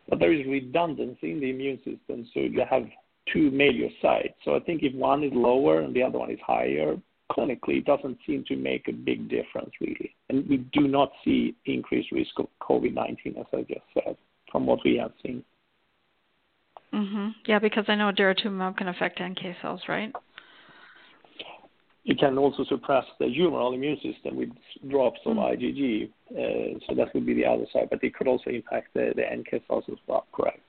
[0.09, 2.85] But there is redundancy in the immune system, so you have
[3.33, 4.35] two major sites.
[4.45, 6.97] So I think if one is lower and the other one is higher,
[7.37, 10.15] clinically, it doesn't seem to make a big difference really.
[10.29, 14.17] And we do not see increased risk of COVID-19, as I just said,
[14.51, 15.45] from what we have seen.
[16.93, 17.29] Mm-hmm.
[17.47, 20.13] Yeah, because I know daratumumab can affect NK cells, right?
[22.05, 24.51] It can also suppress the humoral immune system with
[24.89, 25.59] drops of mm.
[25.59, 26.11] IgG.
[26.31, 29.23] Uh, so that would be the other side, but it could also impact the, the
[29.23, 30.27] NK cells as well.
[30.33, 30.61] Correct.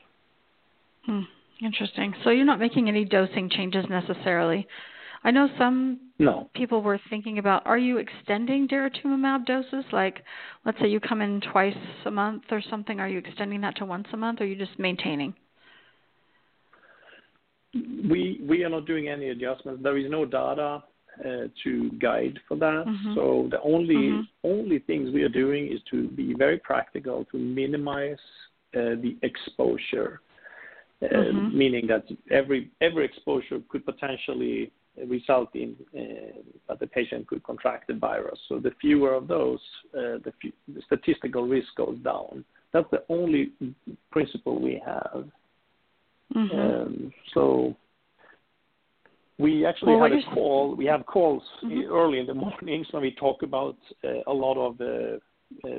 [1.05, 1.21] Hmm.
[1.61, 2.13] Interesting.
[2.23, 4.67] So you're not making any dosing changes necessarily.
[5.25, 6.51] I know some no.
[6.53, 9.83] people were thinking about are you extending daratumumab doses?
[9.91, 10.23] Like,
[10.65, 12.99] let's say you come in twice a month or something.
[12.99, 15.33] Are you extending that to once a month, or are you just maintaining?
[17.73, 19.81] We we are not doing any adjustments.
[19.81, 20.83] There is no data
[21.19, 22.85] uh, to guide for that.
[22.87, 23.15] Mm-hmm.
[23.15, 24.21] So the only mm-hmm.
[24.43, 28.19] only things we are doing is to be very practical to minimize
[28.75, 30.21] uh, the exposure,
[31.01, 31.57] uh, mm-hmm.
[31.57, 34.71] meaning that every every exposure could potentially
[35.07, 38.39] result in uh, that the patient could contract the virus.
[38.47, 39.59] So the fewer of those,
[39.93, 42.45] uh, the, f- the statistical risk goes down.
[42.73, 43.51] That's the only
[44.11, 45.25] principle we have.
[46.35, 46.59] Mm-hmm.
[46.59, 47.75] Um, so
[49.37, 50.75] we actually had a call.
[50.75, 51.91] We have calls mm-hmm.
[51.91, 55.17] early in the mornings when we talk about uh, a lot of uh,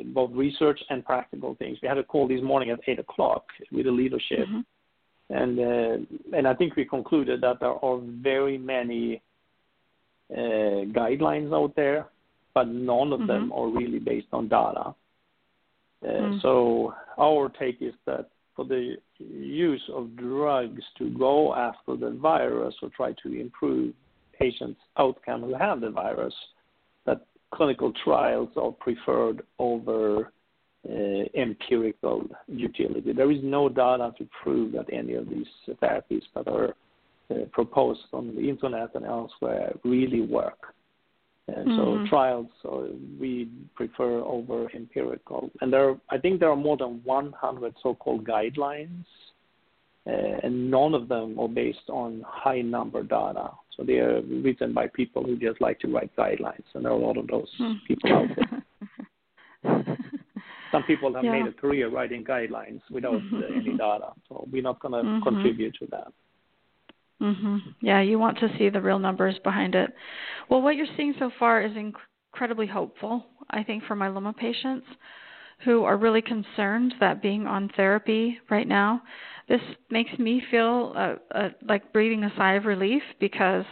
[0.07, 1.79] both research and practical things.
[1.83, 4.61] We had a call this morning at eight o'clock with the leadership, mm-hmm.
[5.31, 9.23] And uh, and I think we concluded that there are very many
[10.33, 12.07] uh, guidelines out there,
[12.55, 13.29] but none of mm-hmm.
[13.29, 14.95] them are really based on data.
[16.05, 16.43] Uh, mm.
[16.43, 22.75] So our take is that for the use of drugs to go after the virus
[22.83, 23.95] or try to improve
[24.39, 26.35] patients' outcome who have the virus,
[27.05, 30.33] that clinical trials are preferred over
[31.35, 33.13] empirical utility.
[33.13, 35.47] There is no data to prove that any of these
[35.83, 36.75] therapies that are
[37.31, 40.75] uh, proposed on the internet and elsewhere really work.
[41.49, 42.05] And mm-hmm.
[42.05, 45.51] so trials uh, we prefer over empirical.
[45.61, 49.05] And there, are, I think there are more than 100 so-called guidelines
[50.07, 53.51] uh, and none of them are based on high number data.
[53.77, 56.99] So they are written by people who just like to write guidelines, and there are
[56.99, 57.73] a lot of those hmm.
[57.87, 58.49] people out there.
[60.77, 61.33] Some people have yeah.
[61.33, 65.23] made a career writing guidelines without uh, any data, so we're not going to mm-hmm.
[65.23, 66.13] contribute to that.
[67.21, 67.61] Mhm.
[67.81, 69.91] Yeah, you want to see the real numbers behind it.
[70.51, 73.25] Well, what you're seeing so far is incredibly hopeful.
[73.51, 74.87] I think for myeloma patients
[75.65, 79.03] who are really concerned that being on therapy right now,
[79.49, 83.65] this makes me feel uh, uh, like breathing a sigh of relief because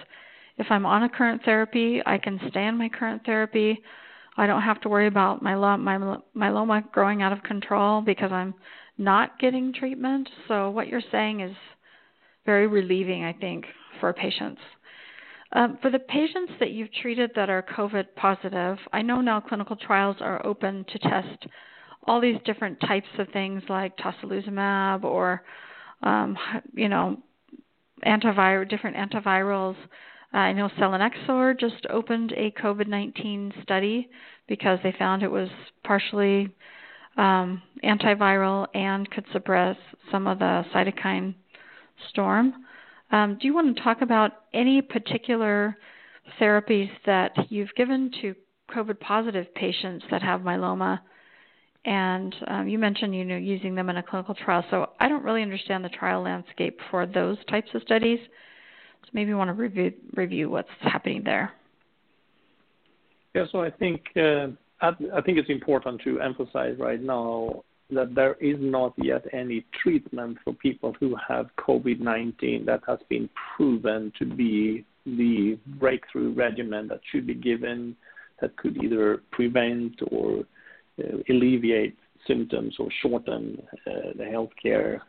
[0.56, 3.82] if I'm on a current therapy, I can stay on my current therapy.
[4.36, 8.54] I don't have to worry about my my myeloma growing out of control because I'm
[8.98, 10.28] not getting treatment.
[10.48, 11.56] So what you're saying is
[12.46, 13.64] very relieving, I think,
[14.00, 14.60] for patients.
[15.52, 19.76] Um, for the patients that you've treated that are COVID positive, I know now clinical
[19.76, 21.46] trials are open to test
[22.06, 25.42] all these different types of things like tocilizumab or,
[26.02, 26.36] um,
[26.74, 27.16] you know,
[28.04, 29.76] antiviral, different antivirals.
[30.34, 34.10] I know Selinexor just opened a COVID 19 study
[34.48, 35.48] because they found it was
[35.84, 36.52] partially
[37.16, 39.76] um, antiviral and could suppress
[40.10, 41.34] some of the cytokine
[42.08, 42.52] storm.
[43.12, 45.76] Um, do you want to talk about any particular
[46.40, 48.34] therapies that you've given to
[48.74, 50.98] COVID positive patients that have myeloma?
[51.84, 54.64] And um, you mentioned you know using them in a clinical trial.
[54.70, 58.18] So I don't really understand the trial landscape for those types of studies.
[59.04, 61.52] So maybe you want to review review what's happening there.
[63.34, 64.48] Yeah, so I think uh,
[64.80, 70.38] I think it's important to emphasize right now that there is not yet any treatment
[70.42, 77.00] for people who have COVID-19 that has been proven to be the breakthrough regimen that
[77.12, 77.94] should be given
[78.40, 80.44] that could either prevent or
[80.98, 85.00] uh, alleviate symptoms or shorten uh, the healthcare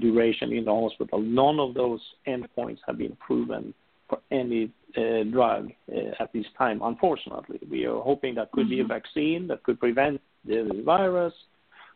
[0.00, 1.20] duration in the hospital.
[1.20, 3.74] None of those endpoints have been proven
[4.08, 7.60] for any uh, drug uh, at this time, unfortunately.
[7.70, 8.92] We are hoping that could be a mm-hmm.
[8.92, 11.32] vaccine that could prevent the virus,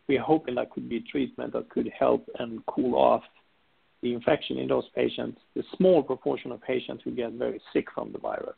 [0.07, 3.23] we are hoping that could be treatment that could help and cool off
[4.01, 8.11] the infection in those patients, the small proportion of patients who get very sick from
[8.11, 8.55] the virus.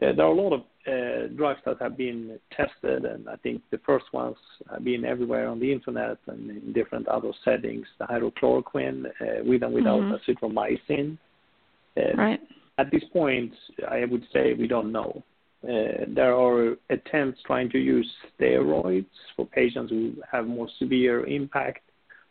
[0.00, 3.80] There are a lot of uh, drugs that have been tested, and I think the
[3.84, 4.36] first ones
[4.70, 7.86] have been everywhere on the internet and in different other settings.
[7.98, 10.30] The hydroxychloroquine, uh, with and without mm-hmm.
[10.30, 11.18] azithromycin.
[11.96, 12.40] Uh, right.
[12.78, 13.52] At this point,
[13.90, 15.24] I would say we don't know.
[15.64, 18.08] Uh, there are attempts trying to use
[18.38, 21.80] steroids for patients who have more severe impact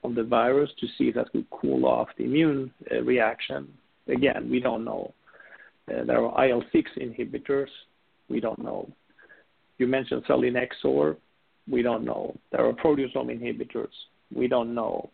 [0.06, 3.67] on the virus to see if that could cool off the immune uh, reaction.
[4.08, 5.13] Again, we don't know.
[5.89, 7.69] Uh, there are IL-6 inhibitors.
[8.30, 8.89] We don't know.
[9.78, 11.17] You mentioned selinexor.
[11.69, 12.36] We don't know.
[12.52, 13.93] There are proteasome inhibitors.
[14.34, 15.10] We don't know.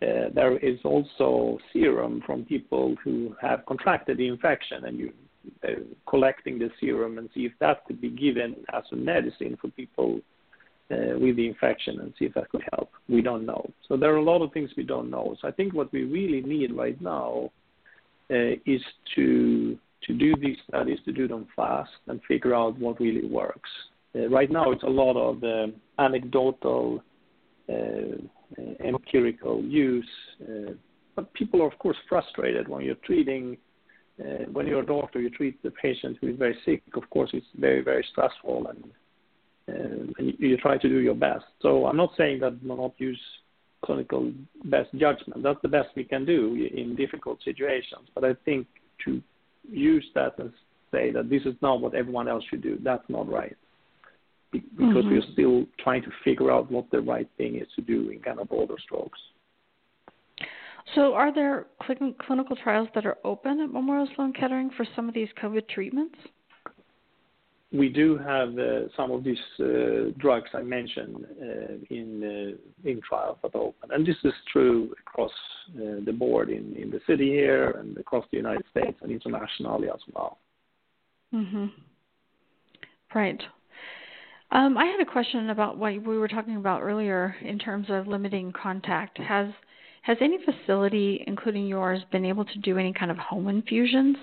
[0.00, 5.12] There is also serum from people who have contracted the infection, and you're
[6.08, 10.20] collecting the serum and see if that could be given as a medicine for people
[10.90, 12.90] uh, with the infection and see if that could help.
[13.08, 13.64] We don't know.
[13.88, 15.36] So there are a lot of things we don't know.
[15.40, 17.50] So I think what we really need right now
[18.30, 18.82] uh, is
[19.14, 23.70] to to do these studies, to do them fast and figure out what really works.
[24.14, 25.66] Uh, right now, it's a lot of uh,
[25.98, 27.02] anecdotal,
[27.68, 27.74] uh,
[28.84, 30.08] empirical use,
[31.16, 33.56] but people are of course frustrated when you're treating
[34.20, 36.82] uh, when you're a doctor, you treat the patient who is very sick.
[36.94, 38.84] Of course, it's very, very stressful, and,
[39.68, 41.44] uh, and you, you, try to do your best.
[41.62, 43.20] So I'm not saying that we not use
[43.84, 44.32] clinical
[44.66, 45.42] best judgment.
[45.42, 48.08] That's the best we can do in difficult situations.
[48.14, 48.68] But I think
[49.04, 49.20] to
[49.70, 50.52] use that and
[50.92, 53.56] say that this is not what everyone else should do, that's not right.
[54.52, 55.10] Because mm-hmm.
[55.10, 58.38] we're still trying to figure out what the right thing is to do in kind
[58.38, 59.18] of broader strokes.
[60.94, 65.08] So, are there cl- clinical trials that are open at Memorial Sloan Kettering for some
[65.08, 66.16] of these COVID treatments?
[67.74, 73.54] We do have uh, some of these uh, drugs I mentioned uh, in trials that
[73.54, 75.32] are open, and this is true across
[75.74, 80.00] the board in, in the city here and across the United States and internationally as
[80.14, 80.38] well.
[81.34, 81.66] Mm-hmm.
[83.12, 83.42] Right.
[84.52, 88.06] Um, I had a question about what we were talking about earlier in terms of
[88.06, 89.18] limiting contact.
[89.18, 89.48] Has
[90.02, 94.16] has any facility, including yours, been able to do any kind of home infusions?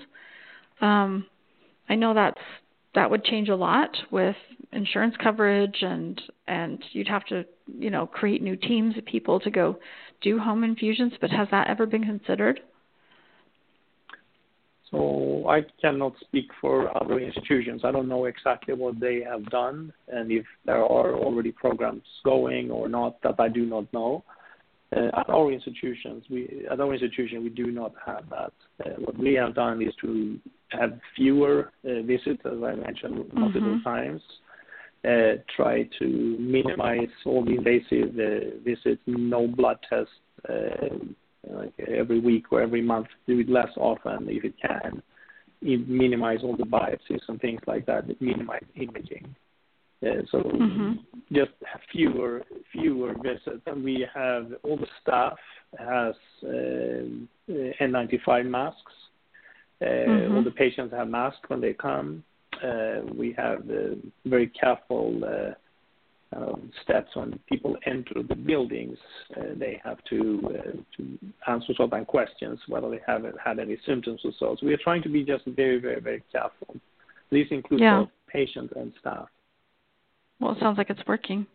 [0.80, 1.26] Um,
[1.88, 2.38] I know that's
[2.94, 4.36] that would change a lot with
[4.72, 9.50] insurance coverage and and you'd have to you know create new teams of people to
[9.50, 9.76] go
[10.22, 12.60] do home infusions but has that ever been considered?
[14.90, 17.82] So i cannot speak for other institutions.
[17.84, 22.70] I don't know exactly what they have done and if there are already programs going
[22.70, 24.24] or not that i do not know
[24.94, 26.68] Uh, at our institutions, we
[27.54, 28.52] do not have that.
[28.84, 30.38] Uh, what we have done is to
[30.68, 33.88] have fewer uh, visits, as I mentioned multiple mm-hmm.
[33.88, 34.20] times.
[35.56, 38.12] Try to minimize all the invasive
[38.64, 40.12] visits, no blood tests
[41.50, 43.08] like every week or every month.
[43.26, 45.02] Do it less often if you can.
[45.62, 48.20] Minimize all the biopsies and things like that.
[48.20, 49.34] Minimize imaging.
[50.02, 50.92] Uh, so, mm-hmm.
[51.32, 51.52] just
[51.92, 52.42] fewer
[52.72, 53.62] fewer visits.
[53.76, 55.38] We have all the staff
[55.78, 57.06] has uh,
[57.48, 58.80] N95 masks.
[59.80, 60.36] Uh, mm-hmm.
[60.36, 62.24] All the patients have masks when they come.
[63.16, 63.62] We have
[64.24, 65.54] very careful
[66.34, 68.98] um, steps when people enter the buildings.
[69.56, 70.40] They have to
[70.96, 74.56] to answer certain questions, whether they have had any symptoms or so.
[74.62, 76.74] We are trying to be just very very very careful.
[77.30, 79.28] This includes both patients and staff.
[80.42, 81.46] Well, it sounds like it's working.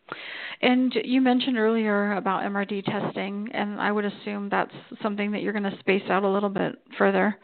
[0.61, 4.71] And you mentioned earlier about MRD testing, and I would assume that's
[5.03, 7.37] something that you're going to space out a little bit further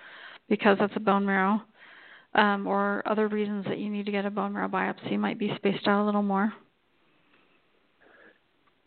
[0.47, 1.61] because that's a bone marrow,
[2.33, 5.51] um, or other reasons that you need to get a bone marrow biopsy might be
[5.57, 6.53] spaced out a little more.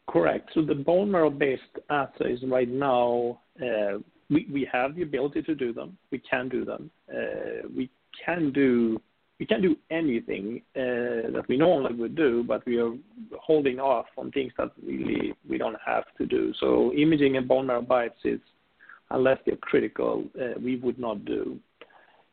[0.09, 0.50] Correct.
[0.54, 3.98] So the bone marrow-based assays right now, uh,
[4.30, 5.98] we we have the ability to do them.
[6.11, 6.90] We can do them.
[7.12, 7.90] Uh, we
[8.24, 9.00] can't do
[9.91, 12.93] anything uh, that we normally would do, but we are
[13.39, 16.53] holding off on things that really we don't have to do.
[16.61, 18.41] So imaging and bone marrow biopsies,
[19.11, 21.59] unless they're critical, uh, we would not do.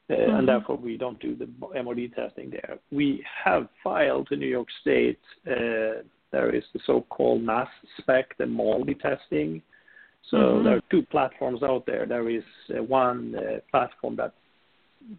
[0.10, 0.46] Uh, and mm-hmm.
[0.46, 2.78] therefore, we don't do the MRD testing there.
[2.92, 5.20] We have filed to New York State.
[5.46, 9.62] There is the so-called mass spec, the MALDI testing.
[10.32, 10.66] So mm-hmm.
[10.66, 12.06] there are two platforms out there.
[12.06, 13.36] There is one
[13.72, 14.34] platform that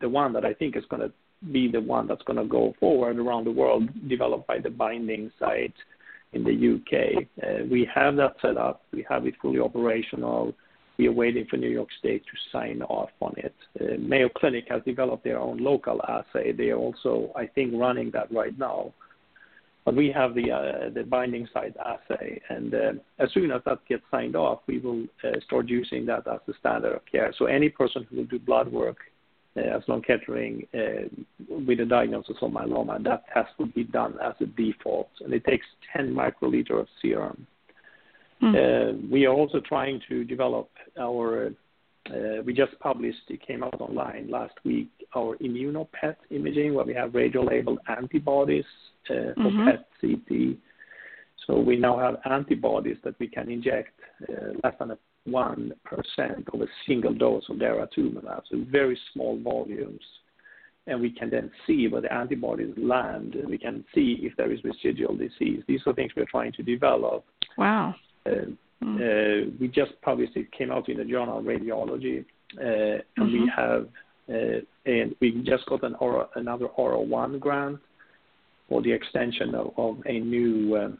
[0.00, 1.12] the one that I think is going to
[1.52, 5.30] be the one that's going to go forward around the world, developed by The Binding
[5.38, 5.74] Site
[6.32, 7.28] in the U.K.
[7.42, 8.82] Uh, we have that set up.
[8.92, 10.54] We have it fully operational.
[10.98, 13.54] We are waiting for New York State to sign off on it.
[13.80, 16.52] Uh, Mayo Clinic has developed their own local assay.
[16.52, 18.92] They are also, I think, running that right now.
[19.84, 22.72] But we have The uh, Binding Site assay, and
[23.18, 25.04] as soon as that gets signed off, we will
[25.44, 27.34] start using that as the standard of care.
[27.38, 28.96] So any person who will do blood work
[29.56, 31.04] Eh, at Sloan Kettering eh,
[31.48, 35.44] with a diagnosis of myeloma, that test will be done as a default, and it
[35.44, 35.64] takes
[35.96, 37.46] 10 microliter of serum.
[38.40, 38.54] Hmm.
[38.56, 41.52] Eh, we are also trying to develop our,
[42.44, 47.10] we just published, it came out online last week, our ImmunoPET imaging, where we have
[47.10, 48.64] radiolabeled antibodies
[49.06, 49.68] for mm-hmm.
[49.68, 50.56] PET/CT.
[51.46, 54.00] So we now have antibodies that we can inject
[54.64, 54.96] less than 1%
[55.26, 60.02] of a single dose of daratumumab, so very small volumes.
[60.86, 64.52] And we can then see where the antibodies land, and we can see if there
[64.52, 65.62] is residual disease.
[65.66, 67.24] These are things we're trying to develop.
[67.56, 67.94] Wow.
[68.26, 68.34] Uh, uh,
[68.82, 69.48] hmm.
[69.58, 72.24] We just published, it came out in the journal Radiology.
[72.56, 73.48] Uh and we mm-hmm.
[73.48, 73.88] have
[74.28, 77.80] uh and we just got another R01 grant
[78.68, 80.98] for the extension of a new um,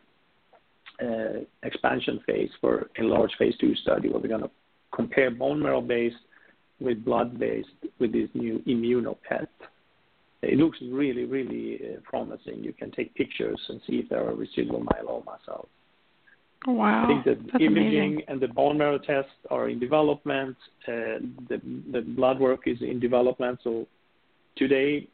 [1.02, 4.50] Uh, expansion phase for a large phase II study, where we're going to
[4.94, 6.14] compare bone marrow-based
[6.78, 7.68] with blood-based
[7.98, 9.48] with this new ImmunoPET.
[10.42, 12.62] It looks really really uh, promising.
[12.62, 15.66] You can take pictures and see if there are residual myeloma cells.
[16.66, 17.22] Oh, wow.
[17.26, 17.50] That's amazing.
[17.54, 20.56] I think the imaging and the bone marrow tests are in development.
[20.86, 21.18] Uh,
[21.48, 23.58] the blood work is in development.
[23.64, 23.88] So
[24.56, 25.08] today,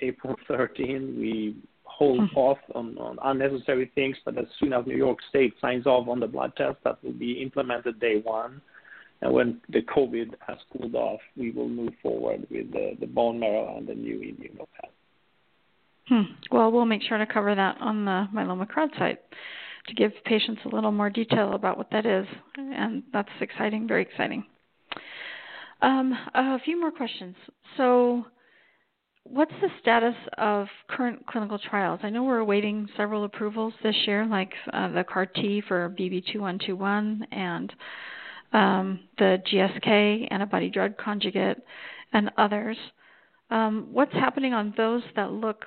[0.00, 1.56] April 13, we
[1.96, 2.36] hold mm-hmm.
[2.36, 6.26] off on unnecessary things, but as soon as New York State signs off on the
[6.26, 8.60] blood test, that will be implemented day one.
[9.22, 13.76] And when the COVID has cooled off, we will move forward with the bone marrow
[13.76, 14.90] and the new ImmunoPET.
[16.08, 16.32] Hmm.
[16.50, 19.20] Well, we'll make sure to cover that on the Myeloma Crowd site
[19.86, 22.26] to give patients a little more detail about what that is.
[22.56, 24.44] And that's exciting, very exciting.
[25.80, 27.36] Um, a few more questions.
[29.24, 32.00] What's the status of current clinical trials?
[32.02, 37.22] I know we're awaiting several approvals this year, like uh, the CAR T for bb2121
[37.32, 37.72] and
[38.52, 41.56] um, the GSK antibody-drug conjugate
[42.12, 42.76] and others.
[43.50, 45.64] Um, What's happening on those that look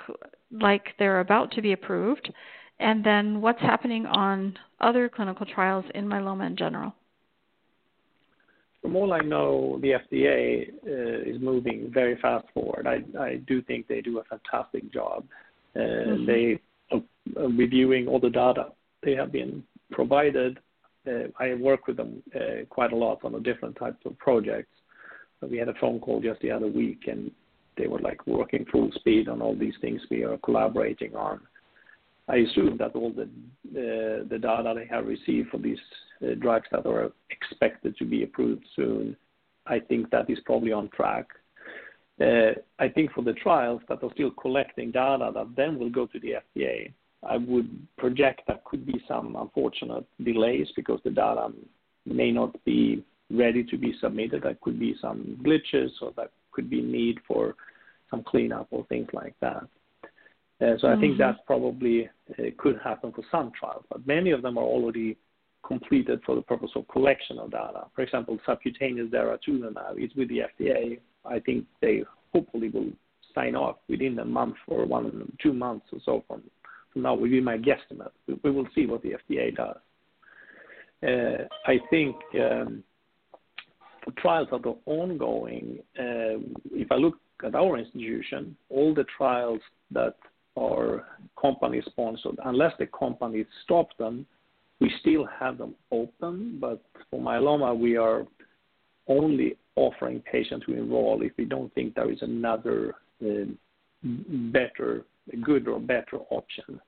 [0.52, 2.32] like they're about to be approved?
[2.80, 6.94] And then what's happening on other clinical trials in myeloma in general?
[8.82, 12.88] From all I know, the FDA uh, is moving very fast forward.
[12.88, 15.26] I I do think they do a fantastic job.
[15.76, 16.26] Uh, mm-hmm.
[16.26, 16.60] They
[16.92, 18.68] are reviewing all the data
[19.04, 20.60] they have been provided.
[21.08, 22.22] Uh, I work with them
[22.70, 24.72] quite a lot on the different types of projects.
[25.42, 27.32] We had a phone call just the other week, and
[27.78, 31.40] they were like working full speed on all these things we are collaborating on.
[32.30, 33.30] I assume that all the
[33.74, 35.80] data they have received for these
[36.22, 39.16] uh, drugs that are expected to be approved soon,
[39.66, 41.28] I think that is probably on track.
[42.20, 46.08] Uh, I think for the trials that are still collecting data that then will go
[46.08, 46.92] to the FDA,
[47.24, 51.50] I would project there could be some unfortunate delays because the data
[52.06, 54.44] may not be ready to be submitted.
[54.44, 57.56] There could be some glitches, or there could be need for
[58.10, 59.64] some cleanup or things like that.
[60.60, 61.22] Uh, so I think mm-hmm.
[61.22, 65.16] that's probably Uh, could happen for some trials, but many of them are already
[65.66, 67.86] completed for the purpose of collection of data.
[67.96, 71.00] For example, subcutaneous daratumumab is with the FDA.
[71.26, 72.04] I think they
[72.34, 72.92] hopefully will
[73.34, 76.44] sign off within a month or one, two months or so from
[76.96, 78.12] now, would be my guesstimate.
[78.44, 79.78] We will see what the FDA does.
[81.04, 82.84] Uh, I think um,
[84.06, 87.16] the trials that are ongoing, uh, if I look
[87.46, 89.62] at our institution, all the trials
[89.92, 90.16] that
[90.58, 91.06] are
[91.40, 94.26] company-sponsored, unless the company stop them,
[94.80, 96.58] we still have them open.
[96.60, 98.26] But for myeloma, we are
[99.08, 103.58] only offering patients to enroll if we don't think there is another um,
[104.52, 105.06] better,
[105.44, 106.80] good or better option.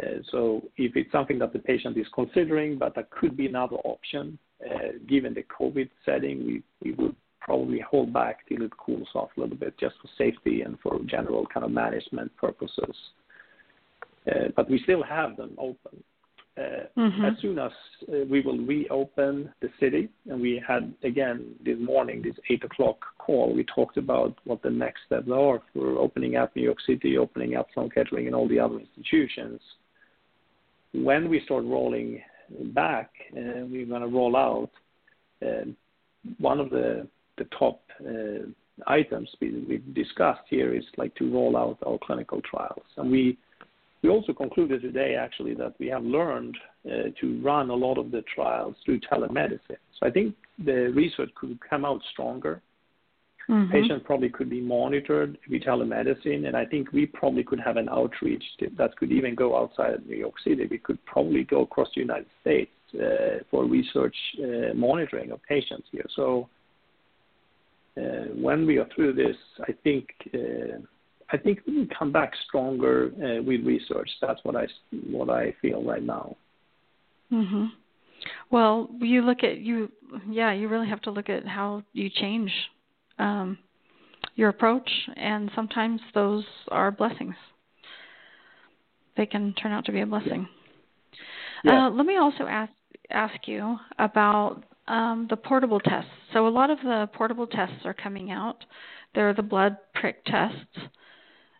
[0.00, 3.76] Uh, so if it's something that the patient is considering, but there could be another
[3.84, 7.16] option, uh, given the COVID setting, we would
[7.48, 10.98] probably hold back till it cools off a little bit just for safety and for
[11.06, 12.94] general kind of management purposes.
[14.30, 16.04] Uh, but we still have them open.
[16.58, 17.24] Uh, mm-hmm.
[17.24, 17.70] As soon as
[18.12, 23.54] uh, we will reopen the city, and we had, again, this morning, this 8:00 call,
[23.54, 27.56] we talked about what the next steps are for opening up New York City, opening
[27.56, 29.60] up Sloan Kettering and all the other institutions.
[30.92, 32.20] When we start rolling
[32.84, 34.72] back, we're going to roll out,
[36.38, 37.06] one of the
[37.46, 38.46] top uh,
[38.86, 42.84] items we've discussed here is like to roll out our clinical trials.
[42.96, 43.38] And we
[44.02, 48.12] we also concluded today, actually, that we have learned uh, to run a lot of
[48.12, 49.80] the trials through telemedicine.
[49.98, 52.62] So I think the research could come out stronger.
[53.50, 53.72] Mm-hmm.
[53.72, 57.88] Patients probably could be monitored with telemedicine, and I think we probably could have an
[57.88, 58.44] outreach
[58.76, 60.68] that could even go outside of New York City.
[60.70, 64.16] We could probably go across the United States uh, for research
[64.74, 66.06] monitoring of patients here.
[67.98, 70.78] Uh, when we are through this, I think uh,
[71.44, 74.08] we will come back stronger uh, with research.
[74.20, 74.56] That's what
[75.30, 76.36] I feel right now.
[77.32, 77.72] Mhm.
[78.50, 79.90] Well, you look at you,
[80.28, 82.52] yeah, you really have to look at how you change
[83.18, 83.58] um,
[84.36, 87.34] your approach, and sometimes those are blessings.
[89.16, 90.48] They can turn out to be a blessing.
[91.64, 91.88] Yeah.
[91.88, 92.72] Let me also ask
[93.10, 96.10] ask you about the portable tests.
[96.32, 98.64] So a lot of the portable tests are coming out.
[99.14, 100.78] They're the blood prick tests.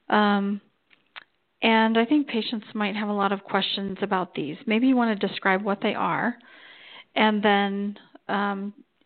[0.09, 0.61] Um,
[1.62, 4.57] and I think patients might have a lot of questions about these.
[4.66, 6.37] Maybe you want to describe what they are,
[7.16, 7.99] and then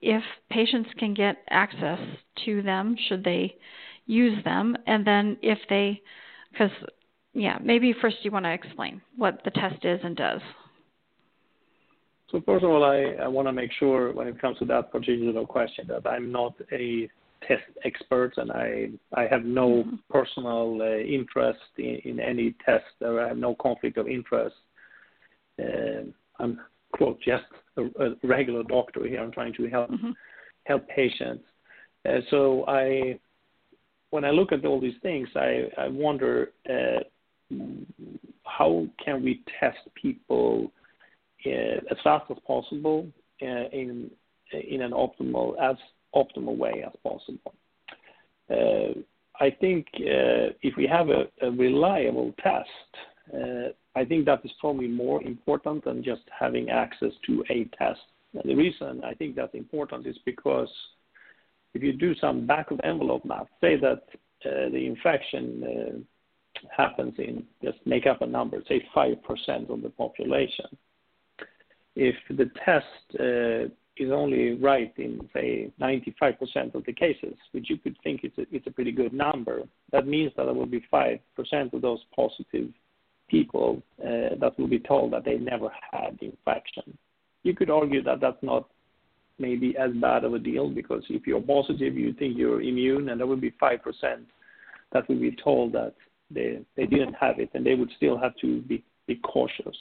[0.03, 2.01] if patients can get access
[2.45, 3.57] to them, should they
[4.07, 4.77] use them?
[4.87, 6.03] And then if they,
[6.51, 6.73] because,
[7.33, 10.41] yeah, maybe first you want to explain what the test is and does.
[12.41, 15.45] First of all, I I want to make sure when it comes to that particular
[15.45, 17.09] question, that I'm not a
[17.47, 19.97] test expert, and I I have no mm-hmm.
[20.11, 24.57] personal uh, interest in in, any test, or I have no conflict of interest.
[25.61, 26.05] Uh,
[26.39, 26.61] I'm
[26.93, 27.45] quote "just
[27.77, 29.21] a regular doctor here.
[29.21, 30.11] I'm trying to help mm-hmm.
[30.65, 31.45] help patients."
[32.09, 33.19] Uh, so, I
[34.11, 36.53] when I look at all these things, I wonder
[38.45, 40.71] how can we test people
[41.45, 43.09] Uh, as fast as possible
[43.41, 44.11] uh, in
[44.53, 45.57] an optimal
[46.57, 47.55] way as possible.
[48.49, 49.01] Uh,
[49.41, 52.69] I think if we have a reliable test,
[53.97, 58.01] I think that is probably more important than just having access to a test.
[58.45, 60.71] The reason I think that's important is because
[61.75, 64.05] if you do some back of envelope math, say that
[64.45, 66.07] the infection
[66.77, 70.67] happens in, just make up a number, say 5% of the population.
[71.95, 72.87] If the test
[73.21, 78.67] uh, is only right in, say, 95% of the cases, which you could think it's
[78.67, 79.63] a pretty good number,
[79.93, 81.19] that means that there will be 5%
[81.73, 82.71] of those positive
[83.29, 86.97] people uh, that will be told that they never had the infection.
[87.43, 88.69] You could argue that that's not
[89.39, 93.21] maybe as bad of a deal, because if you're positive, you think you're immune, and
[93.21, 93.79] there will be 5%
[94.93, 95.95] that will be told that
[96.31, 98.83] they didn't have it, and they would still have to be
[99.23, 99.77] cautious.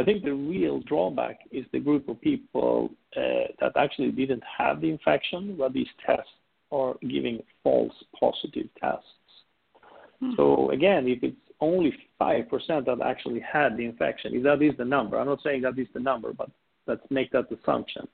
[0.00, 4.80] I think the real drawback is the group of people uh, that actually didn't have
[4.80, 6.30] the infection, where these tests
[6.70, 9.04] are giving false positive tests.
[10.20, 10.30] Hmm.
[10.36, 12.48] So again, if it's only 5%
[12.86, 14.34] that actually had the infection.
[14.34, 16.50] If that is the number, I'm not saying that is the number, but
[16.86, 18.06] let's make that assumption.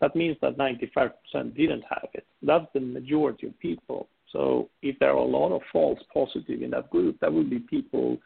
[0.00, 1.10] That means that 95%
[1.54, 2.26] didn't have it.
[2.42, 4.08] That's the majority of people.
[4.32, 7.60] So if there are a lot of false positive in that group, that would be
[7.60, 8.18] people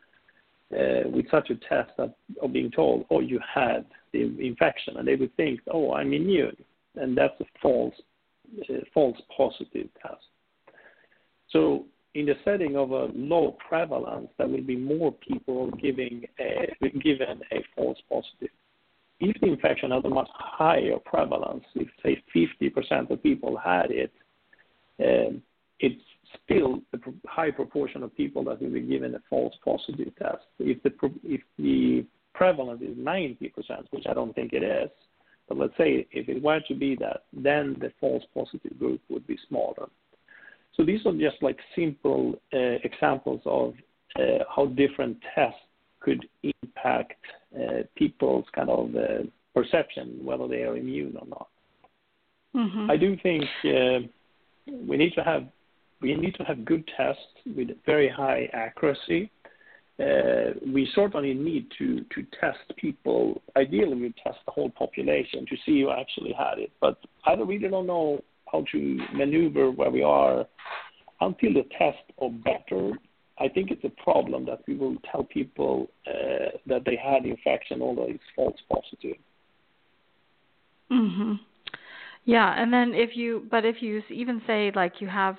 [0.72, 5.06] uh, with such a test that are being told, "Oh, you had the infection," and
[5.06, 6.56] they would think, "Oh, I'm immune,"
[6.96, 7.94] and that's a false
[8.68, 10.24] uh, false positive test.
[11.50, 16.74] So in the setting of a low prevalence, there will be more people giving a,
[16.98, 18.54] given a false positive.
[19.20, 24.12] If the infection has a much higher prevalence, if say 50% of people had it,
[25.00, 25.42] um,
[25.80, 26.02] it's
[26.44, 30.44] still a high proportion of people that will be given a false positive test.
[30.58, 30.92] If the
[31.24, 32.04] if the
[32.34, 33.50] prevalence is 90%,
[33.90, 34.90] which I don't think it is,
[35.48, 39.26] but let's say if it were to be that, then the false positive group would
[39.26, 39.88] be smaller.
[40.76, 43.74] So these are just like simple uh, examples of
[44.16, 45.58] uh, how different tests
[46.00, 47.20] could impact
[47.56, 49.24] uh, people's kind of uh,
[49.54, 51.48] perception, whether they are immune or not.
[52.54, 52.90] Mm-hmm.
[52.90, 54.06] I do think uh,
[54.86, 55.46] we need to have
[56.00, 57.22] we need to have good tests
[57.56, 59.30] with very high accuracy.
[60.00, 63.42] Uh, we certainly need to, to test people.
[63.56, 66.70] Ideally, we test the whole population to see who actually had it.
[66.80, 70.46] But I really don't know how to maneuver where we are
[71.20, 72.92] until the tests are better.
[73.40, 77.82] I think it's a problem that we will tell people uh, that they had infection,
[77.82, 79.16] although it's false positive.
[80.90, 81.40] Mhm.
[82.24, 85.36] Yeah, and then if you, but if you even say like you have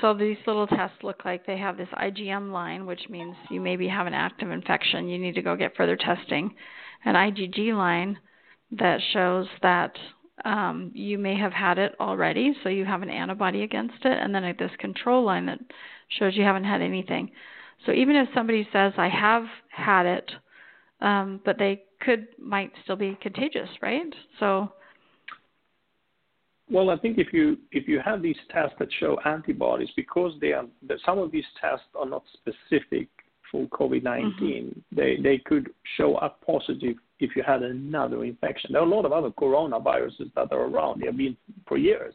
[0.00, 3.86] so these little tests look like they have this IgM line, which means you maybe
[3.88, 5.08] have an active infection.
[5.08, 6.54] You need to go get further testing.
[7.04, 8.18] An IgG line
[8.72, 9.92] that shows that
[10.44, 14.34] um, you may have had it already, so you have an antibody against it, and
[14.34, 15.58] then this control line that
[16.08, 17.30] shows you haven't had anything.
[17.84, 20.30] So even if somebody says I have had it,
[21.00, 24.02] um, but they could might still be contagious, right?
[24.40, 24.72] So
[26.72, 30.52] well, I think if you if you have these tests that show antibodies, because they
[30.52, 30.64] are
[31.04, 33.08] some of these tests are not specific
[33.50, 34.78] for COVID-19, mm-hmm.
[34.90, 38.72] they they could show up positive if you had another infection.
[38.72, 41.00] There are a lot of other coronaviruses that are around.
[41.00, 41.36] They have been
[41.68, 42.14] for years.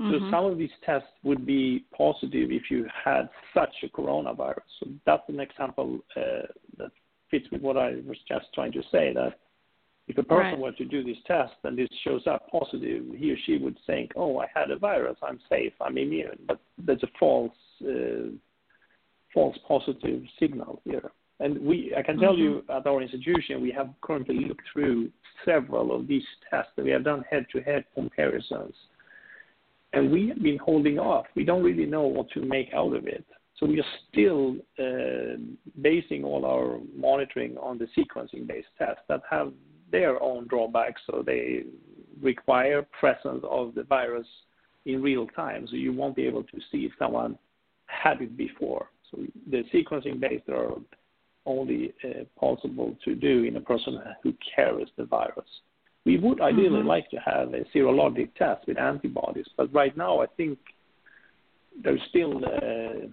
[0.00, 0.12] Mm-hmm.
[0.12, 4.68] So some of these tests would be positive if you had such a coronavirus.
[4.80, 6.46] So that's an example uh,
[6.78, 6.90] that
[7.30, 9.12] fits with what I was just trying to say.
[9.14, 9.34] That
[10.06, 10.58] if a person right.
[10.58, 14.12] were to do this test and this shows up positive, he or she would think,
[14.16, 15.16] "Oh, I had a virus.
[15.22, 15.72] I'm safe.
[15.80, 18.28] I'm immune." But there's a false, uh,
[19.32, 21.10] false positive signal here.
[21.40, 22.42] And we, I can tell mm-hmm.
[22.42, 25.10] you, at our institution, we have currently looked through
[25.44, 26.72] several of these tests.
[26.76, 28.74] We have done head-to-head comparisons,
[29.94, 31.26] and we have been holding off.
[31.34, 33.24] We don't really know what to make out of it.
[33.56, 35.38] So we are still uh,
[35.80, 39.52] basing all our monitoring on the sequencing-based tests that have
[39.94, 41.00] their own drawbacks.
[41.06, 41.62] So they
[42.20, 44.26] require presence of the virus
[44.86, 45.68] in real time.
[45.70, 47.38] So you won't be able to see if someone
[47.86, 48.86] had it before.
[49.10, 49.18] So
[49.48, 50.72] the sequencing based are
[51.46, 55.52] only uh, possible to do in a person who carries the virus.
[56.04, 56.88] We would ideally mm-hmm.
[56.88, 60.58] like to have a serologic test with antibodies, but right now I think
[61.84, 63.06] there's still uh,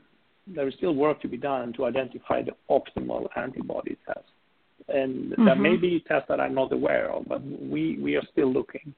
[0.48, 4.32] there is still work to be done to identify the optimal antibody test
[4.94, 5.46] and mm-hmm.
[5.46, 8.94] there may be tests that I'm not aware of, but we we are still looking.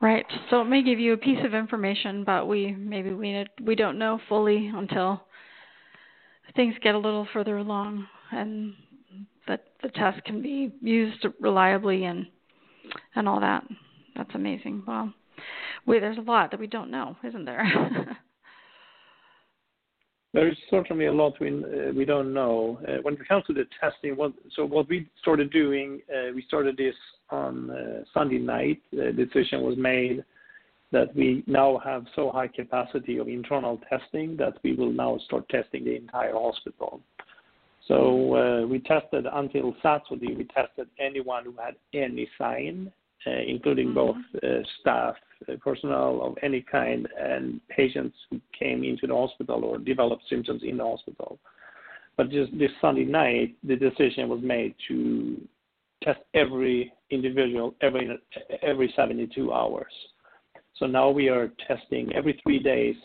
[0.00, 0.26] Right.
[0.50, 3.98] So it may give you a piece of information, but we maybe we we don't
[3.98, 5.22] know fully until
[6.54, 8.74] things get a little further along and
[9.46, 12.26] that the test can be used reliably and
[13.16, 13.64] and all that.
[14.16, 14.82] That's amazing.
[14.86, 15.12] Well,
[15.86, 18.18] we, there's a lot that we don't know, isn't there?
[20.38, 22.78] There is certainly a lot we uh, we don't know.
[22.86, 26.42] Uh, when it comes to the testing, what so what we started doing, uh, we
[26.46, 26.94] started this
[27.30, 28.80] on Sunday night.
[28.92, 30.24] The decision was made
[30.92, 35.48] that we now have so high capacity of internal testing that we will now start
[35.48, 37.00] testing the entire hospital.
[37.88, 40.36] So we tested until Saturday.
[40.36, 42.92] We tested anyone who had any sign,
[43.26, 43.94] including mm-hmm.
[43.94, 45.14] both staff
[45.48, 50.62] uh, personnel of any kind and patients who came into the hospital or developed symptoms
[50.64, 51.38] in the hospital.
[52.16, 55.40] But just this Sunday night, the decision was made to
[56.02, 58.18] test every individual every
[58.62, 59.92] every 72 hours.
[60.76, 62.96] So now we are testing every three days.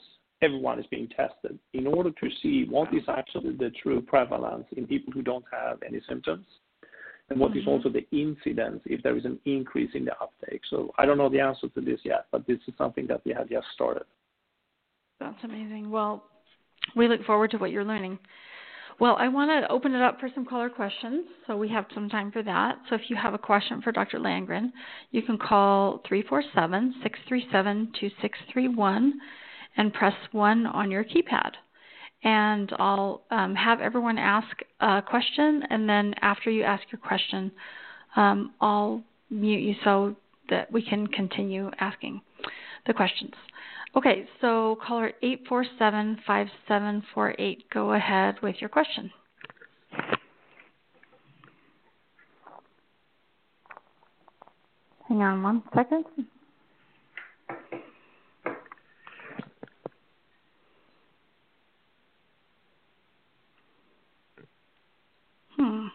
[0.42, 4.88] Everyone is being tested in order to see what is actually the true prevalence in
[4.88, 6.46] people who don't have any symptoms
[7.30, 7.70] and what is mm-hmm.
[7.70, 10.62] also the incidence if there is an increase in the uptake.
[10.70, 13.34] So I don't know the answer to this yet, but this is something that we
[13.34, 14.04] have just started.
[15.20, 15.90] That's amazing.
[15.90, 16.24] Well,
[16.96, 18.20] We look forward to what you're learning.
[19.00, 22.10] Well, I want to open it up for some caller questions, so we have some
[22.10, 22.78] time for that.
[22.90, 24.20] So if you have a question for Dr.
[24.20, 24.72] Landgren,
[25.12, 29.14] you can call 347 637 2631
[29.78, 31.54] and press 1 on your keypad.
[32.24, 34.48] And I'll um, have everyone ask
[34.80, 37.52] a question, and then after you ask your question,
[38.16, 40.16] um, I'll mute you so
[40.50, 42.22] that we can continue asking
[42.88, 43.34] the questions.
[43.96, 49.12] Okay, so caller 847-5748, go ahead with your question.
[55.08, 56.06] Hang on one second.
[65.56, 65.88] Hmm.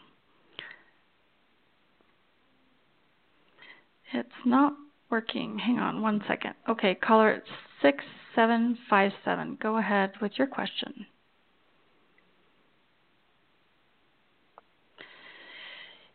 [4.18, 4.74] It's not
[5.10, 5.58] working.
[5.60, 6.54] Hang on one second.
[6.68, 7.40] Okay, caller
[7.82, 9.58] 6757.
[9.62, 11.06] Go ahead with your question.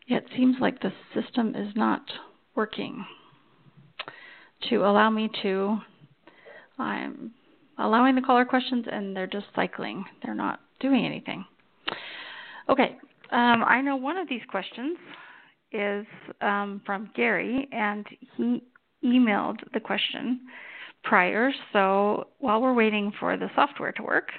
[0.08, 2.02] It seems like the system is not
[2.56, 3.06] working
[4.70, 5.78] to allow me to.
[6.78, 7.32] I'm
[7.78, 10.04] allowing the caller questions and they're just cycling.
[10.24, 11.46] They're not doing anything.
[12.68, 12.98] Okay,
[13.32, 14.98] um, I know one of these questions
[15.74, 16.06] is
[16.42, 18.06] um, from Gary, and
[18.38, 18.64] he
[19.04, 20.42] emailed the question
[21.04, 21.52] prior.
[21.74, 24.30] So while we're waiting for the software to work,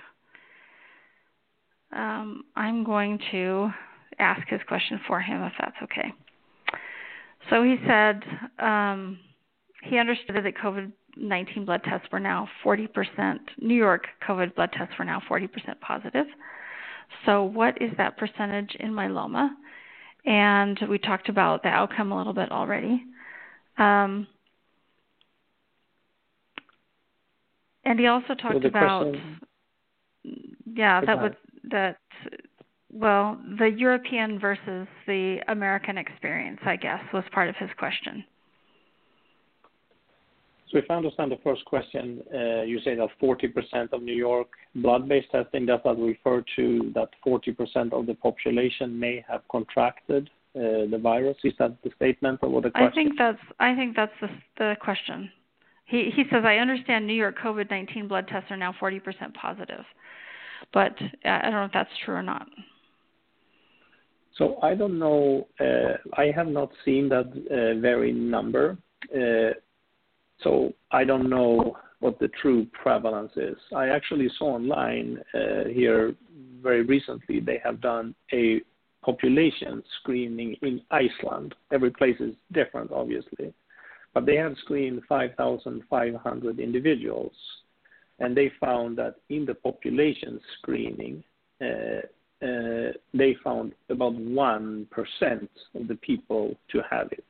[1.93, 3.70] um, I'm going to
[4.18, 6.12] ask his question for him if that's okay.
[7.51, 8.22] So he said
[8.59, 9.18] um,
[9.82, 12.89] he understood that COVID 19 blood tests were now 40%,
[13.59, 15.49] New York COVID blood tests were now 40%
[15.80, 16.26] positive.
[17.26, 19.51] So, what is that percentage in myeloma?
[20.25, 23.05] And we talked about the outcome a little bit already.
[23.77, 24.27] Um,
[27.85, 29.14] And he also talked so about
[30.75, 31.33] yeah, that was
[31.70, 31.99] that
[32.91, 38.25] well, the European versus the American experience, I guess, was part of his question.
[40.71, 44.49] So if I understand the first question, uh, you say that 40% of New York
[44.77, 50.87] blood-based testing, does that refer to that 40% of the population may have contracted uh,
[50.91, 51.37] the virus?
[51.45, 52.89] Is that the statement or what the question?
[52.89, 54.12] I think that's I think that's
[54.59, 55.31] the, question.
[55.87, 59.35] He he says I understand New York COVID nineteen blood tests are now forty percent
[59.35, 59.85] positive,
[60.73, 60.95] but
[61.25, 62.47] I don't know if that's true or not.
[64.37, 65.49] So I don't know.
[65.61, 68.79] Uh, I have not seen that uh, very number.
[70.43, 73.57] So I don't know what the true prevalence is.
[73.74, 76.14] I actually saw online uh, here
[76.62, 78.61] very recently they have done a
[79.03, 81.55] population screening in Iceland.
[81.72, 83.55] Every place is different, obviously
[84.14, 87.32] but they have screened 5,500 individuals,
[88.20, 91.22] and they found that in the population screening,
[91.61, 92.07] uh,
[92.47, 94.87] uh, they found about 1%
[95.74, 97.24] of the people to have it.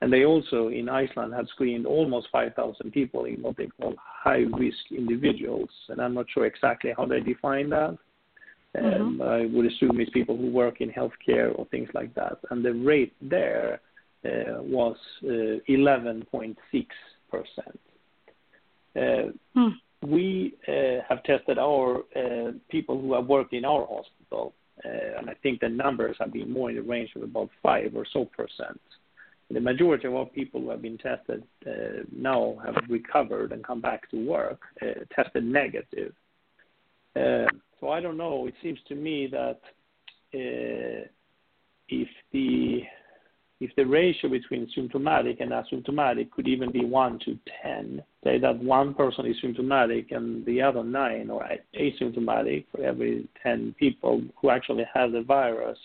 [0.00, 4.44] And they also, in Iceland, had screened almost 5,000 people in what they call high
[4.56, 5.70] risk individuals.
[5.88, 7.98] And I'm not sure exactly how they define that.
[8.76, 9.02] Mm-hmm.
[9.02, 12.38] Um, I would assume it's people who work in healthcare or things like that.
[12.50, 13.80] And the rate there
[14.24, 16.56] uh, was 11.6%.
[18.96, 19.68] Uh, hmm.
[20.02, 22.02] We uh, have tested our
[22.68, 26.70] people who have worked in our hospital, and I think the numbers have been more
[26.70, 28.80] in the range of about 5 or so percent.
[29.50, 33.80] The majority of our people who have been tested uh, now have recovered and come
[33.80, 36.12] back to work, uh, tested negative.
[37.16, 37.46] Uh,
[37.80, 38.46] so I don't know.
[38.46, 39.60] It seems to me that
[41.88, 42.82] if the
[43.60, 48.56] if the ratio between symptomatic and asymptomatic could even be 1 to 10, say that
[48.62, 51.44] one person is symptomatic and the other 9 or
[51.76, 55.78] asymptomatic for every 10 people who actually have the virus,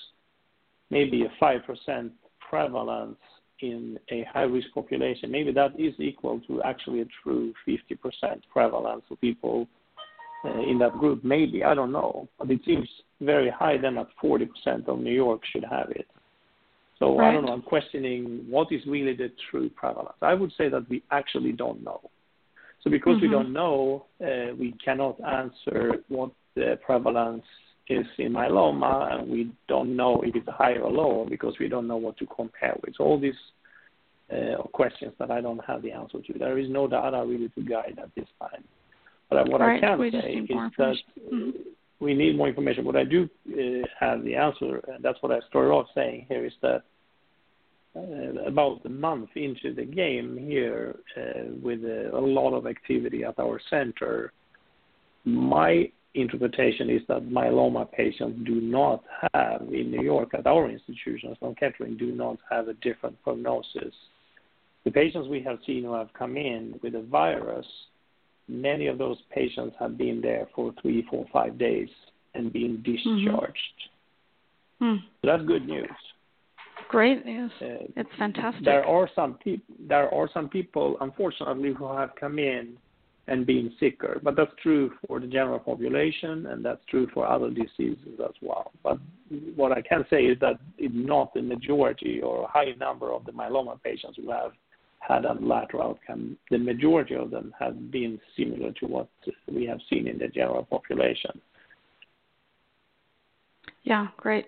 [0.92, 2.12] maybe a 5%
[2.48, 3.18] prevalence
[3.62, 7.78] in a high risk population, maybe that is equal to actually a true 50%
[8.52, 9.68] prevalence of people
[10.46, 11.24] uh, in that group.
[11.24, 12.28] Maybe, I don't know.
[12.38, 12.88] But it seems
[13.22, 14.50] very high then that 40%
[14.88, 16.08] of New York should have it.
[17.00, 17.30] So right.
[17.30, 17.54] I don't know.
[17.54, 20.18] I'm questioning what is really the true prevalence.
[20.22, 22.02] I would say that we actually don't know.
[22.82, 23.26] So because mm-hmm.
[23.26, 27.44] we don't know, uh, we cannot answer what the prevalence
[27.90, 31.88] is in myeloma, and we don't know if it's high or low because we don't
[31.88, 32.96] know what to compare with.
[33.00, 33.34] All these
[34.32, 36.40] uh, questions that I don't have the answer to.
[36.40, 38.64] There is no data really to guide at this time.
[39.30, 39.84] But what right.
[39.84, 40.96] I can we say is that
[41.32, 41.50] mm-hmm.
[42.00, 42.86] we need more information.
[42.86, 46.46] What I do uh, have the answer, and that's what I started off saying here,
[46.46, 46.84] is that
[47.96, 53.38] uh, about a month into the game here, uh, with a lot of activity at
[53.40, 54.32] our center,
[55.26, 59.04] my interpretation is that myeloma patients do not
[59.34, 63.94] have, in New York at our institution, Sloan Kettering, do not have a different prognosis.
[64.86, 67.66] The patients we have seen who have come in with a virus,
[68.48, 71.90] many of those patients have been there for three, four, five days
[72.36, 73.58] and been discharged.
[74.80, 74.96] Hmm.
[75.22, 75.90] So that's good news.
[76.90, 77.52] Great news.
[77.62, 78.66] Uh, it's fantastic.
[78.66, 79.76] There are some people.
[79.88, 82.78] There are some people, unfortunately, who have come in
[83.28, 87.50] and being sicker, but that's true for the general population, and that's true for other
[87.50, 88.72] diseases as well.
[88.84, 88.98] But
[89.56, 93.26] what I can say is that it's not the majority or a high number of
[93.26, 94.52] the myeloma patients who have
[95.00, 96.38] had a lateral outcome.
[96.52, 99.08] The majority of them have been similar to what
[99.52, 101.42] we have seen in the general population.
[103.84, 104.48] Yeah, great.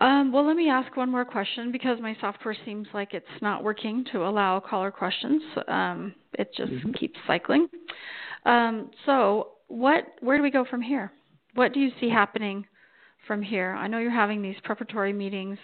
[0.00, 3.64] Um, well, let me ask one more question because my software seems like it's not
[3.64, 5.42] working to allow caller questions.
[5.66, 6.92] Um, it just mm-hmm.
[6.92, 7.68] keeps cycling.
[8.46, 10.04] Um, so, what?
[10.20, 11.10] Where do we go from here?
[11.54, 12.64] What do you see happening
[13.26, 13.74] from here?
[13.74, 15.58] I know you're having these preparatory meetings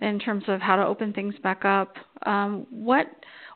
[0.00, 1.96] in terms of how to open things back up.
[2.26, 3.06] Um, what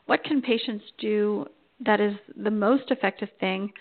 [0.05, 1.45] what can patients do
[1.85, 3.71] that is the most effective thing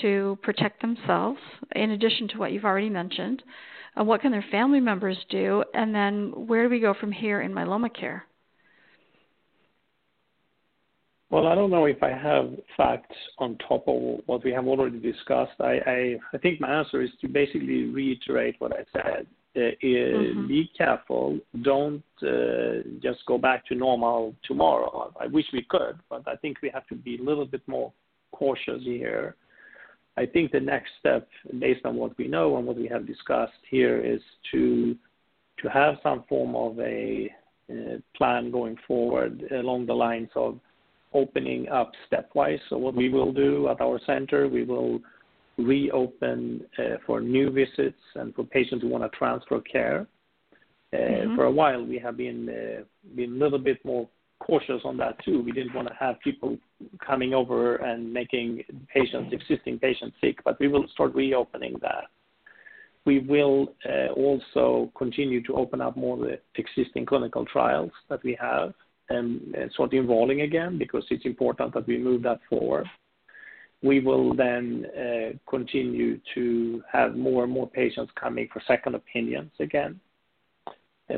[0.00, 1.38] to protect themselves,
[1.74, 3.42] in addition to what you've already mentioned?
[3.98, 5.62] Uh, what can their family members do?
[5.74, 8.24] And then where do we go from here in myeloma care?
[11.30, 14.98] Well, I don't know if I have facts on top of what we have already
[14.98, 15.58] discussed.
[15.60, 19.26] I, I, I think my answer is to basically reiterate what I said.
[19.56, 20.46] Uh, uh mm-hmm.
[20.46, 21.38] Be careful.
[21.62, 25.12] Don't uh, just go back to normal tomorrow.
[25.18, 27.92] I wish we could, but I think we have to be a little bit more
[28.32, 29.34] cautious here.
[30.16, 33.52] I think the next step, based on what we know and what we have discussed
[33.70, 34.20] here, is
[34.52, 34.96] to
[35.62, 37.30] to have some form of a
[37.70, 40.58] uh, plan going forward along the lines of
[41.14, 42.58] opening up stepwise.
[42.68, 45.00] So what we will do at our center, we will
[45.58, 50.06] reopen uh, for new visits and for patients who want to transfer care.
[50.92, 51.36] Uh, mm-hmm.
[51.36, 52.82] For a while, we have been uh,
[53.14, 54.08] been a little bit more
[54.42, 55.40] cautious on that too.
[55.42, 56.58] We didn't want to have people
[57.04, 62.04] coming over and making patients, existing patients sick, but we will start reopening that.
[63.04, 68.22] We will uh, also continue to open up more of the existing clinical trials that
[68.22, 68.74] we have
[69.08, 72.86] and start enrolling again because it's important that we move that forward.
[73.82, 79.50] We will then uh, continue to have more and more patients coming for second opinions
[79.58, 80.00] again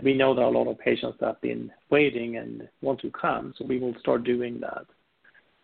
[0.02, 3.10] we know there are a lot of patients that have been waiting and want to
[3.10, 4.86] come, so we will start doing that.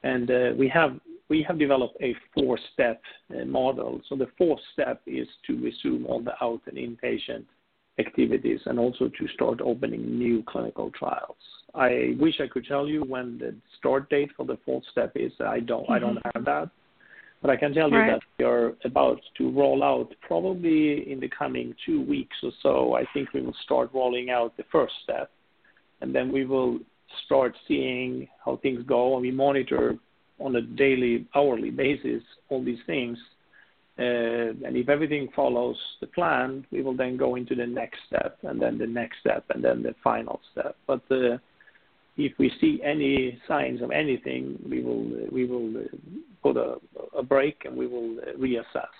[0.03, 3.01] And uh, we have we have developed a four-step
[3.31, 4.01] uh, model.
[4.09, 7.45] So the fourth step is to resume all the out and inpatient
[8.01, 11.37] activities and also to start opening new clinical trials.
[11.75, 15.33] I wish I could tell you when the start date for the fourth step is.
[15.41, 15.89] I don't.
[15.89, 16.31] I don't mm-hmm.
[16.35, 16.71] have that.
[17.41, 21.29] But I can tell you that we are about to roll out probably in the
[21.29, 22.95] coming two weeks or so.
[22.95, 25.31] I think we will start rolling out the first step,
[26.03, 26.81] and then we will
[27.25, 29.97] start seeing how things go, and we monitor
[30.39, 33.17] on a daily, hourly basis all these things.
[33.99, 38.39] Uh, and if everything follows the plan, we will then go into the next step,
[38.43, 40.77] and then the next step, and then the final step.
[42.21, 45.85] If we see any signs of anything, we will we will
[46.43, 46.77] put a,
[47.17, 48.95] a break and we will reassess.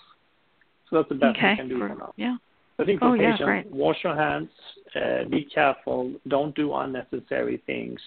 [0.89, 2.13] So that's the best we can do for, for now.
[2.17, 2.37] Yeah.
[2.79, 4.49] I think for oh, patients, yeah, wash your hands,
[4.95, 7.99] uh, be careful, don't do unnecessary things.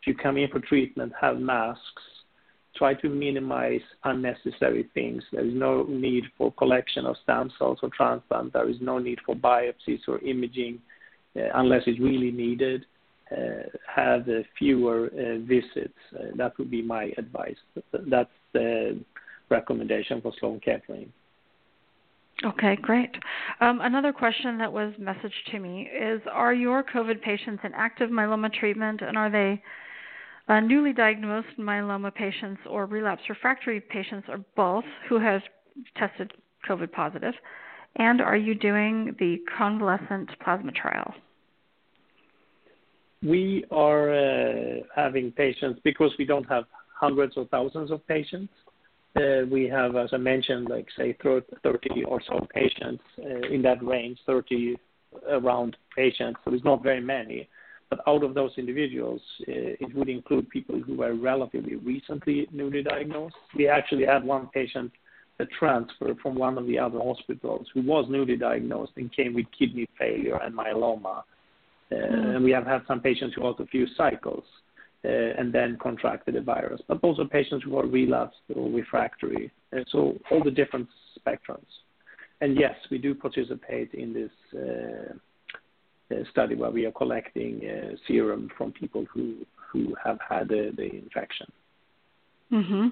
[0.00, 2.02] If you come in for treatment, have masks.
[2.74, 5.22] Try to minimize unnecessary things.
[5.30, 8.52] There is no need for collection of stem cells or transplant.
[8.52, 10.80] There is no need for biopsies or imaging
[11.36, 12.84] uh, unless it's really needed.
[13.34, 14.26] Uh, have
[14.58, 15.98] fewer uh, visits.
[16.14, 17.56] Uh, that would be my advice.
[17.92, 19.00] That's the
[19.48, 21.12] recommendation for Sloan Kettering.
[22.44, 23.10] Okay, great.
[23.60, 28.10] Um, another question that was messaged to me is Are your COVID patients in active
[28.10, 29.62] myeloma treatment and are they
[30.48, 35.42] uh, newly diagnosed myeloma patients or relapse refractory patients or both who have
[35.96, 36.32] tested
[36.68, 37.34] COVID positive?
[37.96, 41.14] And are you doing the convalescent plasma trial?
[43.24, 46.64] We are uh, having patients because we don't have
[46.94, 48.52] hundreds or thousands of patients.
[49.16, 53.82] Uh, we have, as I mentioned, like say 30 or so patients uh, in that
[53.82, 54.76] range, 30
[55.30, 56.38] around patients.
[56.44, 57.48] So it's not very many.
[57.88, 63.36] But out of those individuals, it would include people who were relatively recently newly diagnosed.
[63.56, 64.90] We actually had one patient
[65.38, 69.46] that transferred from one of the other hospitals who was newly diagnosed and came with
[69.56, 71.22] kidney failure and myeloma
[71.92, 72.36] Mm.
[72.36, 74.44] And we have had some patients who had a few cycles
[75.04, 79.50] uh, and then contracted the virus, but also patients who are relapsed or refractory.
[79.88, 81.72] So all the different spectrums.
[82.40, 85.12] and yes, we do participate in this uh,
[86.30, 89.44] study where we are collecting uh, serum from people who
[90.02, 91.46] have had the infection.
[92.54, 92.88] Mm-hmm.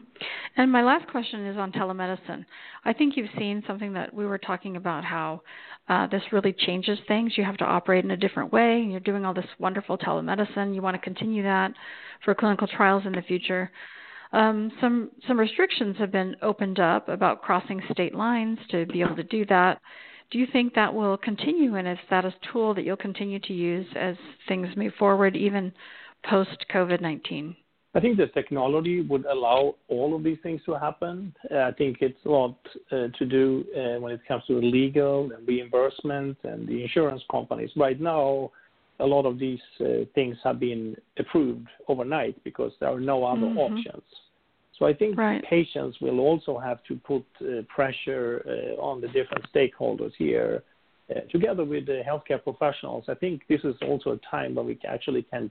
[0.56, 2.44] And my last question is on telemedicine.
[2.84, 5.42] I think you've seen something that we were talking about how
[5.88, 7.34] uh, this really changes things.
[7.36, 10.74] You have to operate in a different way, and you're doing all this wonderful telemedicine.
[10.74, 11.72] You want to continue that
[12.24, 13.70] for clinical trials in the future.
[14.32, 19.16] Um, some some restrictions have been opened up about crossing state lines to be able
[19.16, 19.80] to do that.
[20.32, 23.52] Do you think that will continue, and is that a tool that you'll continue to
[23.52, 24.16] use as
[24.48, 25.72] things move forward, even
[26.24, 27.54] post COVID 19?
[27.95, 31.34] I think the technology would allow all of these things to happen.
[31.51, 32.57] Uh, I think it's a lot
[32.90, 37.70] uh, to do uh, when it comes to legal and reimbursement and the insurance companies.
[37.76, 38.51] Right now,
[38.99, 43.43] a lot of these uh, things have been approved overnight because there are no other
[43.43, 43.59] mm-hmm.
[43.59, 44.05] options.
[44.78, 45.45] So I think right.
[45.45, 50.62] patients will also have to put uh, pressure uh, on the different stakeholders here.
[51.30, 55.22] together with the healthcare professionals, I think this is also a time where we actually
[55.24, 55.51] can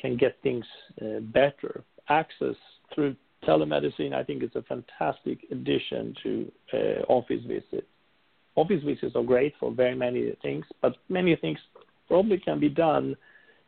[0.00, 0.64] can get things
[1.02, 1.84] uh, better.
[2.08, 2.56] Access
[2.94, 6.76] through telemedicine, I think, is a fantastic addition to uh,
[7.08, 7.86] office visits.
[8.56, 11.58] Office visits are great for very many things, but many things
[12.08, 13.16] probably can be done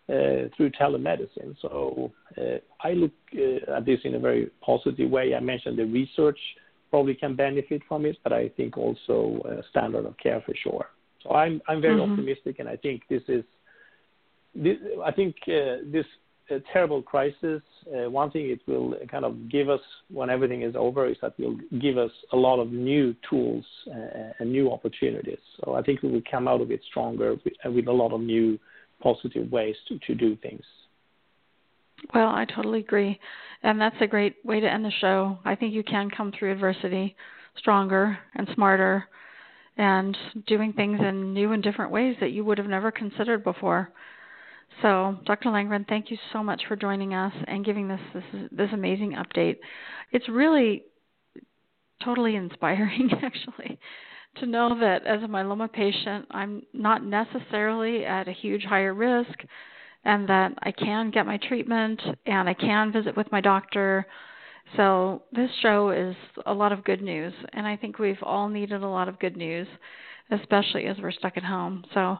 [0.09, 1.57] uh, through telemedicine.
[1.63, 5.35] So uh, I look uh, at this in a very positive way.
[5.35, 6.39] I mentioned the research
[6.91, 10.87] probably can benefit from it, but I think also uh, standard of care for sure.
[11.23, 12.13] So I'm I'm very mm-hmm.
[12.13, 13.45] optimistic, and I think this is
[14.55, 16.05] this, I think uh, this
[16.51, 17.63] a terrible crisis.
[17.87, 19.81] Uh, one thing it will kind of give us
[20.11, 23.65] when everything is over is that it will give us a lot of new tools
[23.89, 25.39] uh, and new opportunities.
[25.63, 28.21] So I think we will come out of it stronger with, with a lot of
[28.21, 28.59] new
[29.03, 30.63] positive ways to, to do things.
[32.15, 33.19] Well, I totally agree.
[33.63, 35.39] And that's a great way to end the show.
[35.45, 37.17] I think you can come through adversity
[37.59, 39.07] stronger and smarter
[39.77, 40.17] and
[40.47, 43.91] doing things in new and different ways that you would have never considered before.
[44.81, 45.51] So, Dr.
[45.51, 49.59] Landgren, thank you so much for joining us and giving this this, this amazing update.
[50.11, 50.85] It's really
[52.05, 53.79] totally inspiring, actually,
[54.37, 59.39] to know that as a myeloma patient, I'm not necessarily at a huge higher risk,
[60.05, 64.07] and that I can get my treatment and I can visit with my doctor.
[64.77, 66.17] So, this show is
[66.47, 69.37] a lot of good news, and I think we've all needed a lot of good
[69.37, 69.69] news,
[70.31, 71.85] especially as we're stuck at home.
[71.95, 72.19] So,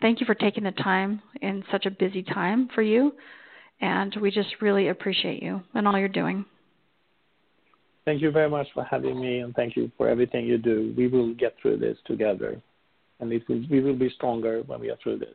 [0.00, 3.12] thank you for taking the time in such a busy time for you.
[3.80, 6.44] And we just really appreciate you and all you're doing.
[8.06, 10.94] Thank you very much for having me, and thank you for everything you do.
[10.96, 12.62] We will get through this together,
[13.18, 15.34] and it will, we will be stronger when we are through this.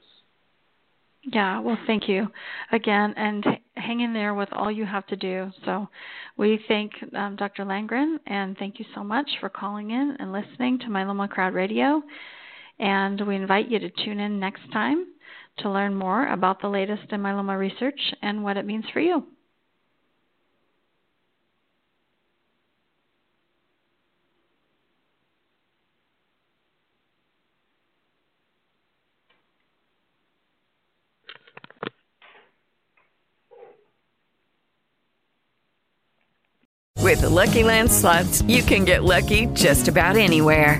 [1.24, 2.28] Yeah, well, thank you
[2.72, 3.46] again, and
[3.76, 5.52] hang in there with all you have to do.
[5.66, 5.90] So,
[6.38, 7.66] we thank um, Dr.
[7.66, 12.02] Landgren, and thank you so much for calling in and listening to Myeloma Crowd Radio.
[12.82, 15.06] And we invite you to tune in next time
[15.60, 19.24] to learn more about the latest in myeloma research and what it means for you.
[36.98, 40.80] With the Lucky Land slots, you can get lucky just about anywhere.